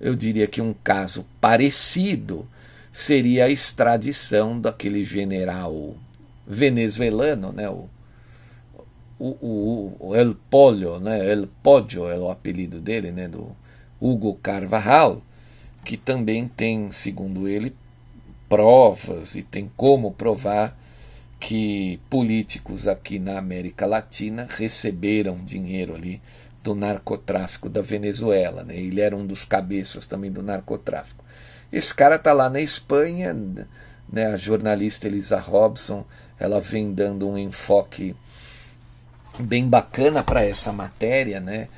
[0.00, 2.48] eu diria que um caso parecido
[2.92, 5.94] seria a extradição daquele general
[6.44, 7.68] venezuelano, né?
[7.70, 7.88] o,
[9.24, 11.30] o, o, El Pollo, né?
[11.30, 13.28] El Poggio é o apelido dele, né?
[13.28, 13.54] do
[14.00, 15.22] Hugo Carvajal,
[15.84, 17.74] que também tem, segundo ele,
[18.48, 20.76] provas e tem como provar
[21.38, 26.20] que políticos aqui na América Latina receberam dinheiro ali
[26.62, 28.64] do narcotráfico da Venezuela.
[28.64, 28.76] Né?
[28.76, 31.24] Ele era um dos cabeças também do narcotráfico.
[31.72, 33.34] Esse cara está lá na Espanha,
[34.12, 34.26] né?
[34.26, 36.04] a jornalista Elisa Robson,
[36.38, 38.14] ela vem dando um enfoque
[39.38, 41.68] bem bacana para essa matéria, né?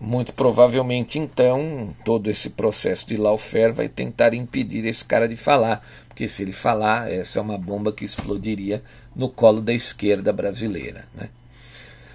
[0.00, 5.84] Muito provavelmente, então, todo esse processo de lawfare vai tentar impedir esse cara de falar,
[6.06, 8.82] porque se ele falar, essa é uma bomba que explodiria
[9.14, 11.04] no colo da esquerda brasileira.
[11.14, 11.28] Né?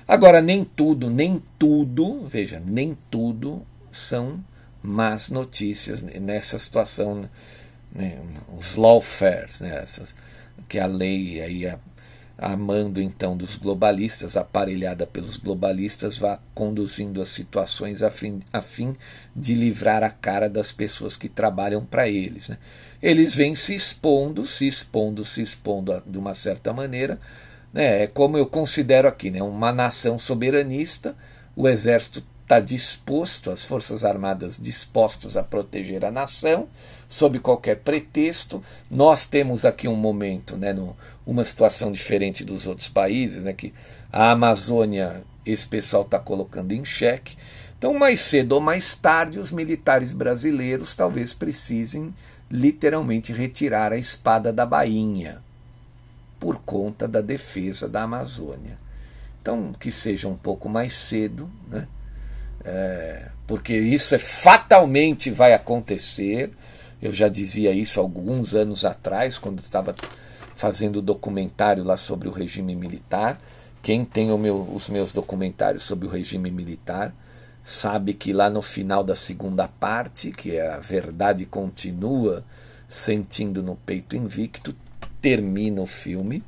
[0.08, 4.44] Agora, nem tudo, nem tudo, veja, nem tudo são
[4.82, 7.30] más notícias nessa situação,
[7.92, 8.22] né?
[8.58, 9.80] os lawfares, né?
[9.84, 10.16] Essas,
[10.70, 11.78] que a lei aí a,
[12.38, 18.62] a mando então dos globalistas, aparelhada pelos globalistas, vá conduzindo as situações a fim, a
[18.62, 18.96] fim
[19.36, 22.50] de livrar a cara das pessoas que trabalham para eles.
[22.50, 22.58] Né?
[23.02, 27.20] Eles vêm se expondo, se expondo, se expondo de uma certa maneira.
[27.72, 28.04] Né?
[28.04, 29.42] É como eu considero aqui, né?
[29.42, 31.16] uma nação soberanista,
[31.56, 36.68] o exército está disposto, as Forças Armadas dispostos a proteger a nação,
[37.08, 38.62] sob qualquer pretexto.
[38.92, 43.74] Nós temos aqui um momento, né, no, uma situação diferente dos outros países, né, que
[44.12, 47.38] a Amazônia, esse pessoal está colocando em xeque.
[47.78, 52.14] Então, mais cedo ou mais tarde, os militares brasileiros talvez precisem
[52.50, 55.42] literalmente retirar a espada da bainha
[56.40, 58.78] por conta da defesa da Amazônia.
[59.42, 61.88] Então, que seja um pouco mais cedo, né?
[62.64, 66.52] É, porque isso é, fatalmente vai acontecer.
[67.02, 69.94] Eu já dizia isso alguns anos atrás, quando estava
[70.56, 73.40] fazendo documentário lá sobre o regime militar.
[73.82, 77.14] Quem tem meu, os meus documentários sobre o regime militar
[77.64, 82.44] sabe que lá no final da segunda parte, que é a verdade continua
[82.88, 84.76] sentindo no peito invicto,
[85.22, 86.44] termina o filme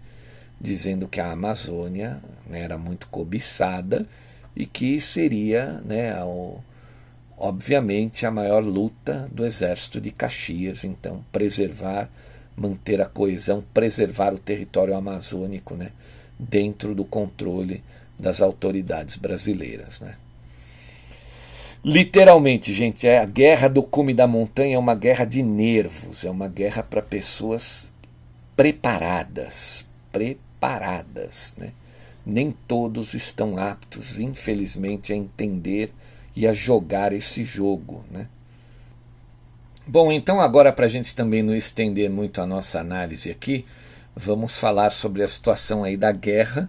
[0.59, 4.07] dizendo que a Amazônia né, era muito cobiçada
[4.55, 6.13] e que seria, né,
[7.37, 10.83] obviamente, a maior luta do exército de Caxias.
[10.83, 12.09] Então, preservar,
[12.55, 15.91] manter a coesão, preservar o território amazônico né,
[16.39, 17.83] dentro do controle
[18.17, 19.99] das autoridades brasileiras.
[19.99, 20.15] Né.
[21.83, 26.29] Literalmente, gente, é a guerra do cume da montanha é uma guerra de nervos, é
[26.29, 27.93] uma guerra para pessoas
[28.55, 31.71] preparadas, preparadas, né?
[32.25, 35.93] nem todos estão aptos, infelizmente, a entender
[36.35, 38.03] e a jogar esse jogo.
[38.09, 38.27] Né?
[39.87, 43.65] Bom, então agora para a gente também não estender muito a nossa análise aqui,
[44.15, 46.67] vamos falar sobre a situação aí da guerra,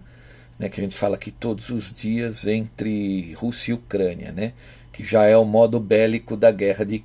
[0.59, 4.53] né, que a gente fala aqui todos os dias entre Rússia e Ucrânia, né,
[4.93, 7.03] que já é o modo bélico da guerra de,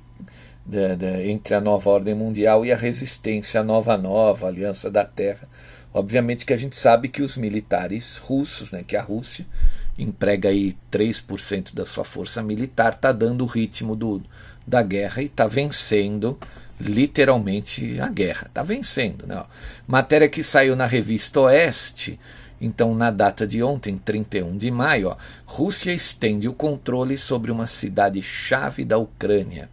[0.63, 4.91] de, de, entre a nova ordem mundial e a resistência à nova nova, a Aliança
[4.91, 5.49] da Terra,
[5.93, 9.45] Obviamente que a gente sabe que os militares russos, né, que a Rússia
[9.95, 14.23] emprega aí 3% da sua força militar, está dando o ritmo do,
[14.65, 16.37] da guerra e está vencendo
[16.79, 18.47] literalmente a guerra.
[18.47, 19.25] Está vencendo.
[19.25, 19.41] Né?
[19.87, 22.19] Matéria que saiu na revista Oeste,
[22.59, 27.67] então na data de ontem, 31 de maio, ó, Rússia estende o controle sobre uma
[27.67, 29.69] cidade-chave da Ucrânia.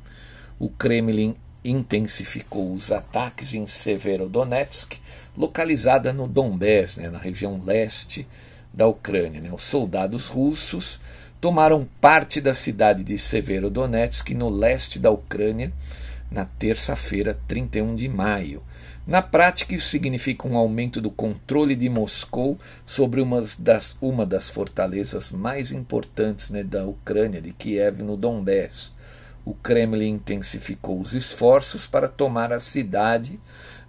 [0.58, 4.94] O Kremlin intensificou os ataques em Severodonetsk,
[5.36, 8.26] localizada no Donbass, né, na região leste
[8.72, 9.40] da Ucrânia.
[9.40, 9.50] Né.
[9.52, 10.98] Os soldados russos
[11.40, 15.72] tomaram parte da cidade de Severodonetsk, no leste da Ucrânia,
[16.30, 18.62] na terça-feira, 31 de maio.
[19.06, 24.48] Na prática, isso significa um aumento do controle de Moscou sobre uma das, uma das
[24.48, 28.92] fortalezas mais importantes né, da Ucrânia, de Kiev, no Donbass
[29.44, 33.40] o Kremlin intensificou os esforços para tomar a cidade,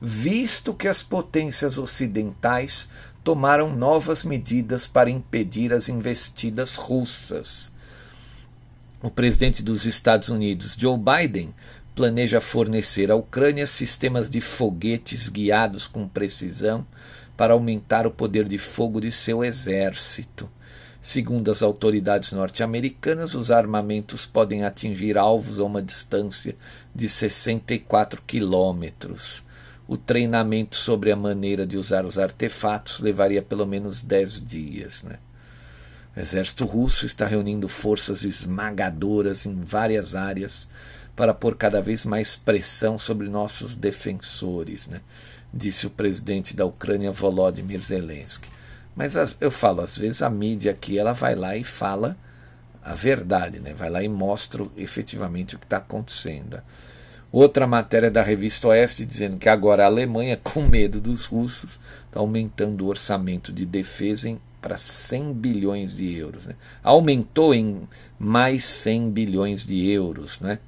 [0.01, 2.87] visto que as potências ocidentais
[3.23, 7.71] tomaram novas medidas para impedir as investidas russas.
[9.01, 11.53] O presidente dos Estados Unidos, Joe Biden,
[11.95, 16.85] planeja fornecer à Ucrânia sistemas de foguetes guiados com precisão
[17.35, 20.49] para aumentar o poder de fogo de seu exército.
[21.01, 26.55] Segundo as autoridades norte-americanas, os armamentos podem atingir alvos a uma distância
[26.93, 29.43] de 64 quilômetros.
[29.91, 35.03] O treinamento sobre a maneira de usar os artefatos levaria pelo menos 10 dias.
[35.03, 35.17] Né?
[36.15, 40.65] O exército russo está reunindo forças esmagadoras em várias áreas
[41.13, 45.01] para pôr cada vez mais pressão sobre nossos defensores, né?
[45.53, 48.47] disse o presidente da Ucrânia Volodymyr Zelensky.
[48.95, 52.15] Mas as, eu falo, às vezes a mídia aqui ela vai lá e fala
[52.81, 53.73] a verdade, né?
[53.73, 56.61] vai lá e mostra efetivamente o que está acontecendo.
[57.31, 62.19] Outra matéria da revista Oeste dizendo que agora a Alemanha, com medo dos russos, está
[62.19, 66.45] aumentando o orçamento de defesa para 100 bilhões de euros.
[66.45, 66.55] Né?
[66.83, 67.87] Aumentou em
[68.19, 70.39] mais 100 bilhões de euros.
[70.39, 70.59] Né?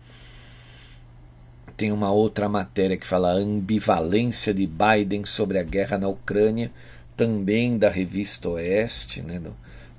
[1.76, 6.72] Tem uma outra matéria que fala a ambivalência de Biden sobre a guerra na Ucrânia
[7.16, 9.40] também da revista Oeste, né,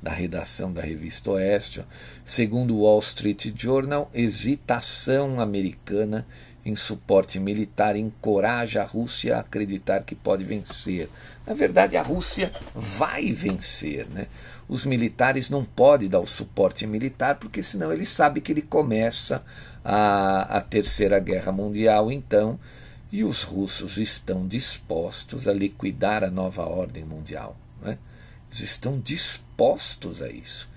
[0.02, 1.80] da redação da revista Oeste.
[1.80, 1.84] Ó.
[2.24, 6.26] Segundo o Wall Street Journal, hesitação americana
[6.64, 11.10] em suporte militar encoraja a Rússia a acreditar que pode vencer.
[11.46, 14.06] Na verdade, a Rússia vai vencer.
[14.08, 14.28] Né?
[14.66, 19.44] Os militares não podem dar o suporte militar, porque senão ele sabe que ele começa
[19.84, 22.10] a, a Terceira Guerra Mundial.
[22.10, 22.58] Então,
[23.12, 27.56] e os russos estão dispostos a liquidar a nova ordem mundial.
[27.82, 27.98] Né?
[28.50, 30.68] Eles estão dispostos a isso.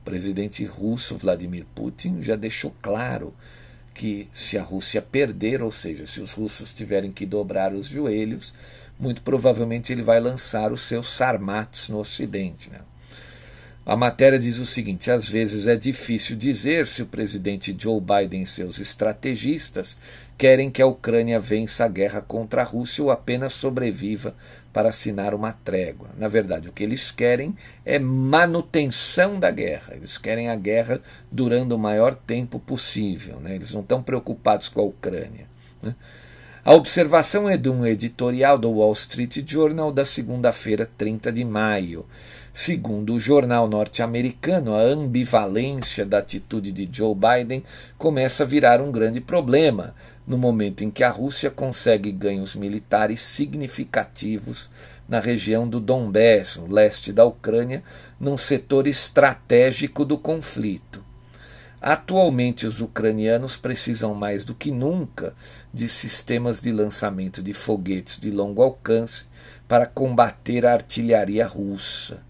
[0.00, 3.34] O presidente russo Vladimir Putin já deixou claro
[3.96, 8.52] que se a Rússia perder, ou seja, se os russos tiverem que dobrar os joelhos,
[9.00, 12.68] muito provavelmente ele vai lançar os seus sarmats no Ocidente.
[12.68, 12.80] Né?
[13.86, 18.42] A matéria diz o seguinte: às vezes é difícil dizer se o presidente Joe Biden
[18.42, 19.96] e seus estrategistas
[20.36, 24.34] querem que a Ucrânia vença a guerra contra a Rússia ou apenas sobreviva
[24.76, 26.10] para assinar uma trégua.
[26.18, 29.94] Na verdade, o que eles querem é manutenção da guerra.
[29.94, 31.00] Eles querem a guerra
[31.32, 33.40] durando o maior tempo possível.
[33.40, 33.54] Né?
[33.54, 35.46] Eles não estão preocupados com a Ucrânia.
[35.82, 35.94] Né?
[36.62, 42.04] A observação é de um editorial do Wall Street Journal da segunda-feira, 30 de maio.
[42.52, 47.64] Segundo o jornal norte-americano, a ambivalência da atitude de Joe Biden
[47.96, 49.94] começa a virar um grande problema
[50.26, 54.68] no momento em que a Rússia consegue ganhos militares significativos
[55.08, 57.82] na região do Donbass, no leste da Ucrânia,
[58.18, 61.04] num setor estratégico do conflito.
[61.80, 65.34] Atualmente, os ucranianos precisam mais do que nunca
[65.72, 69.26] de sistemas de lançamento de foguetes de longo alcance
[69.68, 72.26] para combater a artilharia russa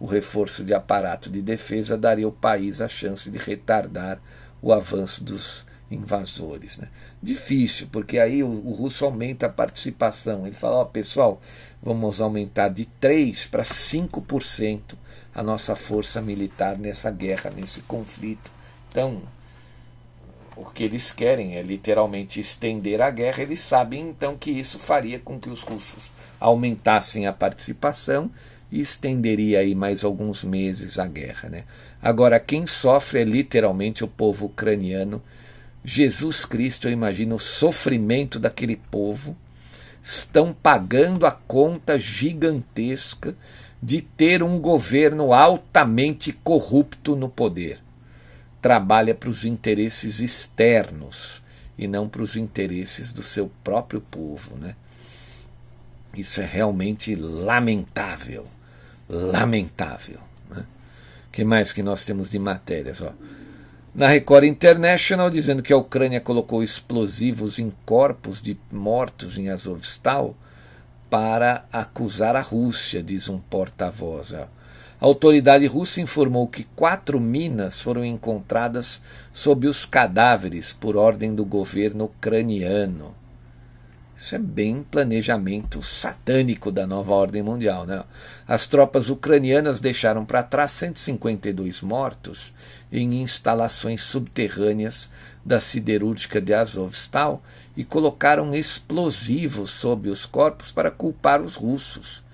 [0.00, 4.20] o reforço de aparato de defesa daria ao país a chance de retardar
[4.62, 6.78] o avanço dos invasores.
[6.78, 6.88] Né?
[7.22, 10.46] Difícil, porque aí o, o, russo aumenta a participação.
[10.46, 11.40] Ele fala: ó, pessoal,
[11.82, 14.94] vamos aumentar de 3% para 5%
[15.34, 18.50] a nossa força militar nessa guerra, nesse conflito.
[18.90, 19.22] Então,
[20.56, 23.42] o que eles querem é literalmente estender a guerra.
[23.42, 26.10] Eles sabem então que isso faria com que os russos
[26.40, 28.30] aumentassem a participação
[28.70, 31.48] e estenderia aí mais alguns meses a guerra.
[31.48, 31.64] Né?
[32.02, 35.22] Agora, quem sofre é literalmente o povo ucraniano.
[35.84, 39.36] Jesus Cristo, eu imagino o sofrimento daquele povo.
[40.02, 43.34] Estão pagando a conta gigantesca
[43.82, 47.80] de ter um governo altamente corrupto no poder.
[48.60, 51.42] Trabalha para os interesses externos
[51.76, 54.56] e não para os interesses do seu próprio povo.
[54.56, 54.74] Né?
[56.14, 58.46] Isso é realmente lamentável
[59.08, 60.18] lamentável.
[60.50, 60.64] Né?
[61.32, 63.00] que mais que nós temos de matérias?
[63.00, 63.12] Ó?
[63.98, 70.36] Na Record International, dizendo que a Ucrânia colocou explosivos em corpos de mortos em Azovstal
[71.10, 74.34] para acusar a Rússia, diz um porta-voz.
[74.34, 74.46] A
[75.00, 82.04] autoridade russa informou que quatro minas foram encontradas sob os cadáveres por ordem do governo
[82.04, 83.16] ucraniano.
[84.18, 87.86] Isso é bem planejamento satânico da nova ordem mundial.
[87.86, 88.02] Né?
[88.48, 92.52] As tropas ucranianas deixaram para trás 152 mortos
[92.90, 95.08] em instalações subterrâneas
[95.44, 97.40] da siderúrgica de Azovstal
[97.76, 102.24] e colocaram explosivos sob os corpos para culpar os russos,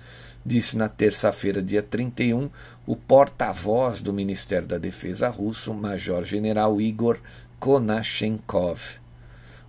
[0.43, 2.49] disse na terça-feira, dia 31,
[2.87, 7.19] o porta-voz do Ministério da Defesa russo, Major-General Igor
[7.59, 9.04] Konashenkov.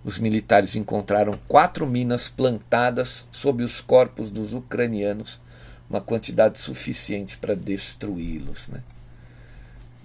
[0.07, 5.41] Os militares encontraram quatro minas plantadas sob os corpos dos ucranianos,
[5.89, 8.69] uma quantidade suficiente para destruí-los.
[8.69, 8.81] Né?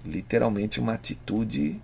[0.05, 1.81] Literalmente uma atitude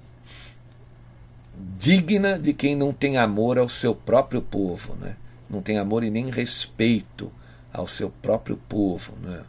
[1.78, 5.14] digna de quem não tem amor ao seu próprio povo, né?
[5.48, 7.30] não tem amor e nem respeito
[7.72, 9.12] ao seu próprio povo.
[9.22, 9.44] Né?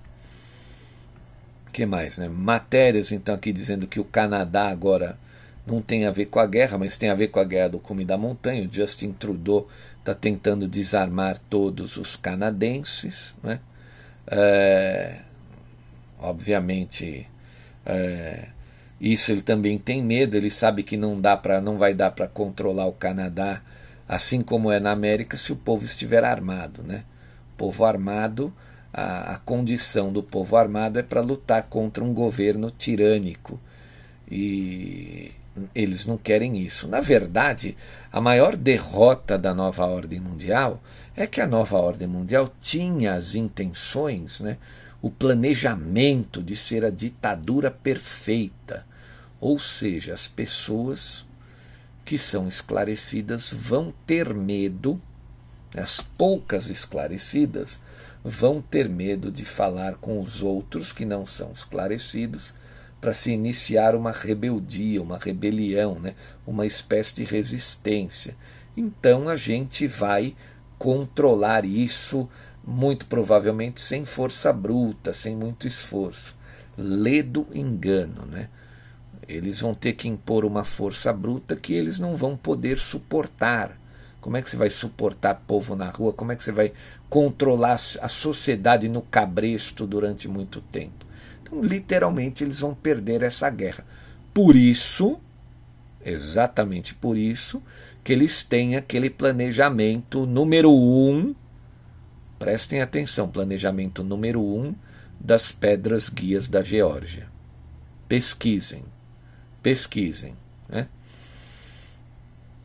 [1.73, 2.19] que mais?
[2.19, 2.29] Né?
[2.29, 5.17] Matérias, então, aqui dizendo que o Canadá agora
[5.69, 7.79] não tem a ver com a guerra, mas tem a ver com a guerra do
[7.79, 8.67] cume da montanha.
[8.67, 9.67] O Justin Trudeau
[9.99, 13.35] está tentando desarmar todos os canadenses.
[13.43, 13.59] Né?
[14.27, 15.19] É,
[16.19, 17.27] obviamente,
[17.85, 18.47] é,
[18.99, 20.35] isso ele também tem medo.
[20.35, 23.61] Ele sabe que não dá para, não vai dar para controlar o Canadá,
[24.07, 27.03] assim como é na América, se o povo estiver armado, né?
[27.53, 28.53] O povo armado
[28.93, 33.59] a, a condição do povo armado é para lutar contra um governo tirânico.
[34.29, 35.31] E
[35.73, 36.87] eles não querem isso.
[36.87, 37.77] Na verdade,
[38.11, 40.81] a maior derrota da nova ordem mundial
[41.15, 44.57] é que a nova ordem mundial tinha as intenções, né,
[45.01, 48.85] o planejamento de ser a ditadura perfeita.
[49.39, 51.25] Ou seja, as pessoas
[52.03, 55.01] que são esclarecidas vão ter medo,
[55.75, 57.79] as poucas esclarecidas
[58.23, 62.53] vão ter medo de falar com os outros que não são esclarecidos
[62.99, 66.15] para se iniciar uma rebeldia, uma rebelião, né?
[66.45, 68.35] uma espécie de resistência.
[68.75, 70.35] Então a gente vai
[70.77, 72.29] controlar isso,
[72.65, 76.37] muito provavelmente sem força bruta, sem muito esforço.
[76.77, 78.49] Ledo engano, né?
[79.27, 83.77] Eles vão ter que impor uma força bruta que eles não vão poder suportar.
[84.19, 86.11] Como é que você vai suportar povo na rua?
[86.11, 86.73] Como é que você vai
[87.09, 91.05] controlar a sociedade no cabresto durante muito tempo?
[91.49, 93.83] Então, literalmente, eles vão perder essa guerra.
[94.33, 95.19] Por isso,
[96.05, 97.61] exatamente por isso,
[98.03, 101.35] que eles têm aquele planejamento número um.
[102.37, 104.73] Prestem atenção, planejamento número um
[105.19, 107.27] das pedras guias da Geórgia.
[108.07, 108.85] Pesquisem,
[109.61, 110.35] pesquisem.
[110.69, 110.87] Né?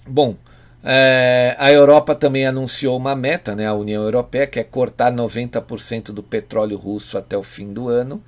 [0.06, 0.36] Bom,
[0.82, 6.12] é, a Europa também anunciou uma meta, né, a União Europeia, que é cortar 90%
[6.12, 8.22] do petróleo russo até o fim do ano.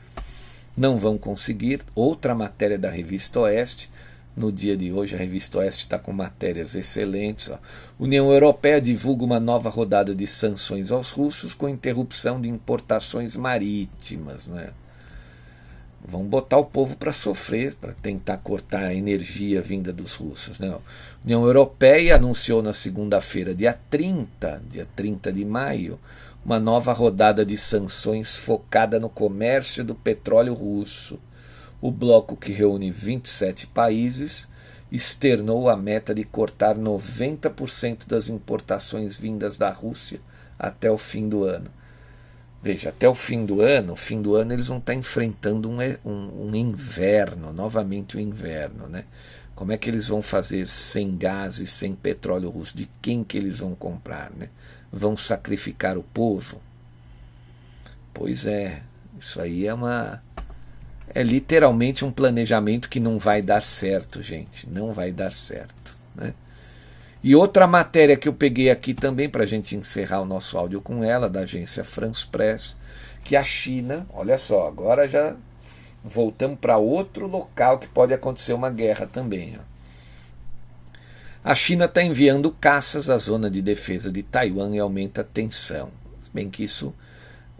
[0.77, 1.81] Não vão conseguir.
[1.95, 3.91] Outra matéria da Revista Oeste.
[4.37, 7.49] No dia de hoje, a Revista Oeste está com matérias excelentes.
[7.49, 7.59] Ó.
[7.99, 14.47] União Europeia divulga uma nova rodada de sanções aos russos com interrupção de importações marítimas.
[14.47, 14.69] Né?
[16.07, 20.61] Vão botar o povo para sofrer, para tentar cortar a energia vinda dos russos.
[20.61, 20.69] Né?
[20.69, 20.79] A
[21.25, 25.99] União Europeia anunciou na segunda-feira, dia 30, dia 30 de maio,
[26.45, 31.19] uma nova rodada de sanções focada no comércio do petróleo russo.
[31.81, 34.49] O bloco, que reúne 27 países,
[34.91, 40.21] externou a meta de cortar 90% das importações vindas da Rússia
[40.57, 41.69] até o fim do ano.
[42.67, 46.49] Veja, até o fim do ano, fim do ano eles vão estar enfrentando um, um,
[46.49, 49.05] um inverno, novamente o um inverno, né?
[49.55, 52.77] Como é que eles vão fazer sem gás e sem petróleo russo?
[52.77, 54.49] De quem que eles vão comprar, né?
[54.93, 56.61] Vão sacrificar o povo?
[58.13, 58.83] Pois é,
[59.17, 60.21] isso aí é uma
[61.15, 66.35] é literalmente um planejamento que não vai dar certo, gente, não vai dar certo, né?
[67.27, 70.81] E outra matéria que eu peguei aqui também para a gente encerrar o nosso áudio
[70.81, 72.77] com ela, da agência France Press,
[73.25, 75.35] que a China, olha só, agora já
[76.05, 79.59] voltamos para outro local que pode acontecer uma guerra também.
[79.59, 79.63] Ó.
[81.43, 85.91] A China está enviando caças à zona de defesa de Taiwan e aumenta a tensão.
[86.23, 86.95] Se bem que isso,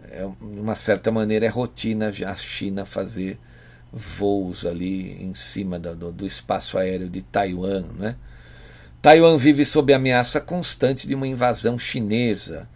[0.09, 3.37] é, de uma certa maneira, é rotina a China fazer
[3.91, 8.15] voos ali em cima do, do espaço aéreo de Taiwan, né?
[9.01, 12.67] Taiwan vive sob ameaça constante de uma invasão chinesa.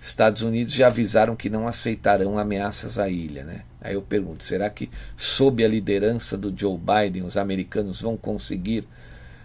[0.00, 3.42] Estados Unidos já avisaram que não aceitarão ameaças à ilha.
[3.42, 3.62] Né?
[3.80, 8.86] Aí eu pergunto: será que, sob a liderança do Joe Biden, os americanos vão conseguir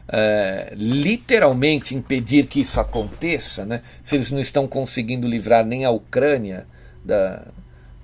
[0.07, 3.65] é, literalmente impedir que isso aconteça?
[3.65, 3.82] Né?
[4.03, 6.67] Se eles não estão conseguindo livrar nem a Ucrânia
[7.03, 7.47] da,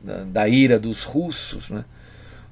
[0.01, 1.83] da, da ira dos russos, né?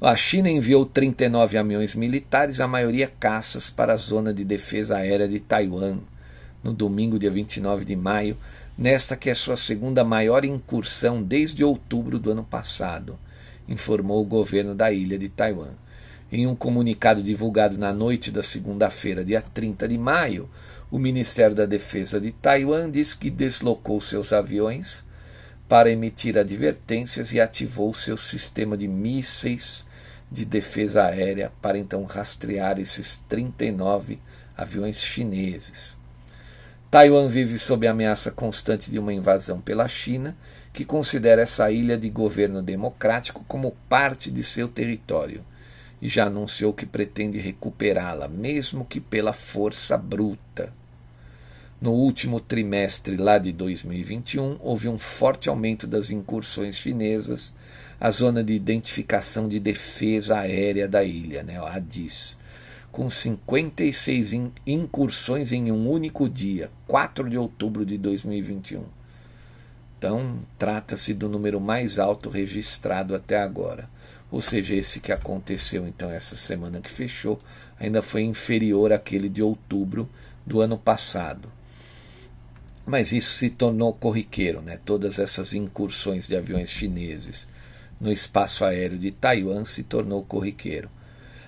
[0.05, 5.29] A China enviou 39 aviões militares, a maioria caças, para a zona de defesa aérea
[5.29, 5.99] de Taiwan,
[6.61, 8.37] no domingo, dia 29 de maio,
[8.77, 13.17] nesta que é sua segunda maior incursão desde outubro do ano passado,
[13.65, 15.71] informou o governo da ilha de Taiwan.
[16.29, 20.49] Em um comunicado divulgado na noite da segunda-feira, dia 30 de maio,
[20.91, 25.01] o Ministério da Defesa de Taiwan disse que deslocou seus aviões
[25.69, 29.85] para emitir advertências e ativou seu sistema de mísseis
[30.33, 34.17] de defesa aérea para então rastrear esses 39
[34.57, 35.99] aviões chineses.
[36.89, 40.35] Taiwan vive sob ameaça constante de uma invasão pela China,
[40.73, 45.45] que considera essa ilha de governo democrático como parte de seu território
[46.01, 50.73] e já anunciou que pretende recuperá-la, mesmo que pela força bruta.
[51.79, 57.53] No último trimestre lá de 2021, houve um forte aumento das incursões chinesas
[58.03, 62.37] à zona de identificação de defesa aérea da ilha, né, a ADIS,
[62.91, 64.33] com 56
[64.67, 68.83] incursões em um único dia, 4 de outubro de 2021.
[69.97, 73.89] Então, trata-se do número mais alto registrado até agora
[74.33, 77.39] ou seja, esse que aconteceu então essa semana que fechou,
[77.79, 80.09] ainda foi inferior àquele de outubro
[80.43, 81.51] do ano passado.
[82.83, 84.79] Mas isso se tornou corriqueiro, né?
[84.83, 87.47] Todas essas incursões de aviões chineses
[88.03, 90.89] no espaço aéreo de Taiwan se tornou corriqueiro.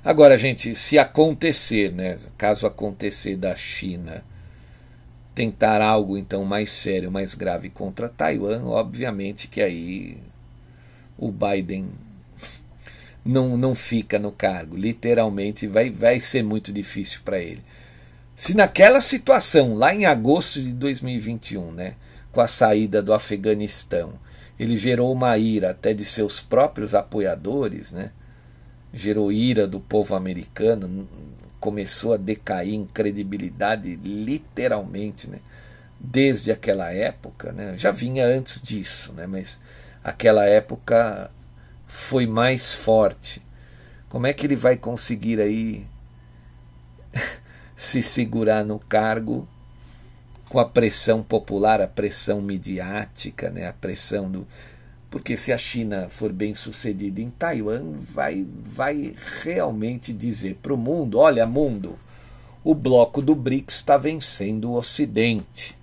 [0.04, 4.24] Agora, gente, se acontecer, né, caso acontecer da China
[5.36, 10.18] tentar algo então mais sério, mais grave contra Taiwan, obviamente que aí
[11.18, 11.90] o Biden
[13.24, 14.78] não, não fica no cargo.
[14.78, 17.62] Literalmente vai, vai ser muito difícil para ele.
[18.38, 21.96] Se naquela situação, lá em agosto de 2021, né,
[22.32, 24.14] com a saída do Afeganistão,
[24.60, 28.12] ele gerou uma ira até de seus próprios apoiadores, né,
[28.94, 31.08] gerou ira do povo americano,
[31.60, 35.40] começou a decair em credibilidade, literalmente, né,
[36.00, 37.52] desde aquela época.
[37.52, 39.60] Né, já vinha antes disso, né, mas
[40.04, 41.30] aquela época
[41.86, 43.42] foi mais forte.
[44.08, 45.86] Como é que ele vai conseguir aí
[47.76, 49.48] se segurar no cargo
[50.50, 54.48] com a pressão popular, a pressão midiática, né, a pressão do
[55.16, 60.78] porque se a China for bem sucedida em Taiwan, vai, vai realmente dizer para o
[60.78, 61.98] mundo: olha, mundo,
[62.62, 65.74] o bloco do BRICS está vencendo o Ocidente.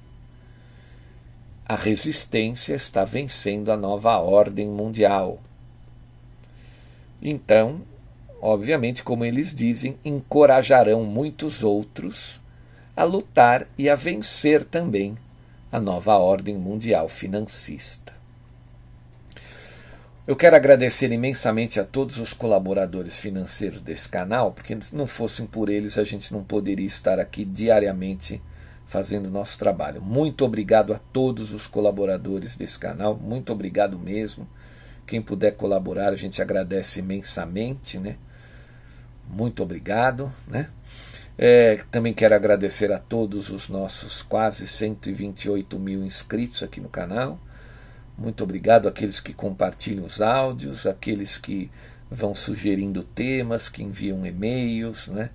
[1.64, 5.40] A resistência está vencendo a nova ordem mundial.
[7.22, 7.80] Então,
[8.38, 12.41] obviamente, como eles dizem, encorajarão muitos outros
[12.96, 15.16] a lutar e a vencer também
[15.70, 18.12] a nova ordem mundial financista.
[20.24, 25.46] Eu quero agradecer imensamente a todos os colaboradores financeiros desse canal, porque se não fossem
[25.46, 28.40] por eles a gente não poderia estar aqui diariamente
[28.86, 30.00] fazendo nosso trabalho.
[30.00, 34.46] Muito obrigado a todos os colaboradores desse canal, muito obrigado mesmo.
[35.06, 38.16] Quem puder colaborar, a gente agradece imensamente, né?
[39.28, 40.68] Muito obrigado, né?
[41.44, 47.36] É, também quero agradecer a todos os nossos quase 128 mil inscritos aqui no canal.
[48.16, 51.68] Muito obrigado àqueles que compartilham os áudios, aqueles que
[52.08, 55.30] vão sugerindo temas, que enviam e-mails, né?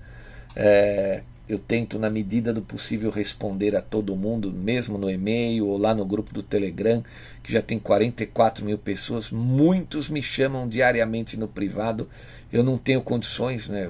[0.56, 5.78] É, eu tento, na medida do possível, responder a todo mundo, mesmo no e-mail ou
[5.78, 7.04] lá no grupo do Telegram,
[7.44, 9.30] que já tem 44 mil pessoas.
[9.30, 12.08] Muitos me chamam diariamente no privado.
[12.50, 13.90] Eu não tenho condições, né?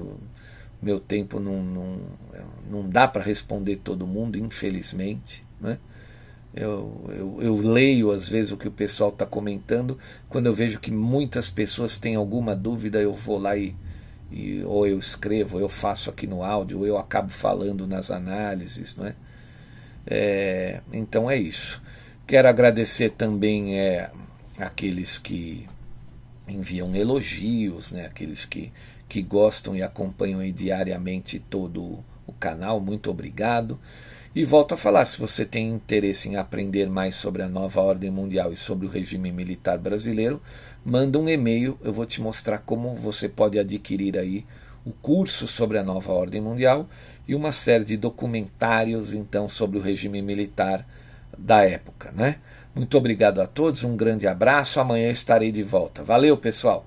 [0.80, 2.00] Meu tempo não, não,
[2.70, 5.44] não dá para responder todo mundo, infelizmente.
[5.60, 5.78] Né?
[6.54, 9.98] Eu, eu, eu, leio às vezes o que o pessoal está comentando.
[10.28, 13.74] Quando eu vejo que muitas pessoas têm alguma dúvida, eu vou lá e
[14.30, 18.10] e, ou eu escrevo, ou eu faço aqui no áudio, ou eu acabo falando nas
[18.10, 19.14] análises, não é?
[20.06, 21.82] é então é isso.
[22.26, 24.10] Quero agradecer também é,
[24.58, 25.66] aqueles que
[26.46, 28.06] enviam elogios, né?
[28.06, 28.70] aqueles que,
[29.08, 33.78] que gostam e acompanham diariamente todo o canal, muito obrigado.
[34.34, 38.10] E volto a falar: se você tem interesse em aprender mais sobre a nova ordem
[38.10, 40.40] mundial e sobre o regime militar brasileiro,
[40.84, 44.44] manda um e-mail, eu vou te mostrar como você pode adquirir aí
[44.84, 46.88] o curso sobre a nova ordem mundial
[47.26, 50.86] e uma série de documentários então sobre o regime militar
[51.36, 52.36] da época, né?
[52.74, 56.02] Muito obrigado a todos, um grande abraço, amanhã estarei de volta.
[56.02, 56.86] Valeu, pessoal.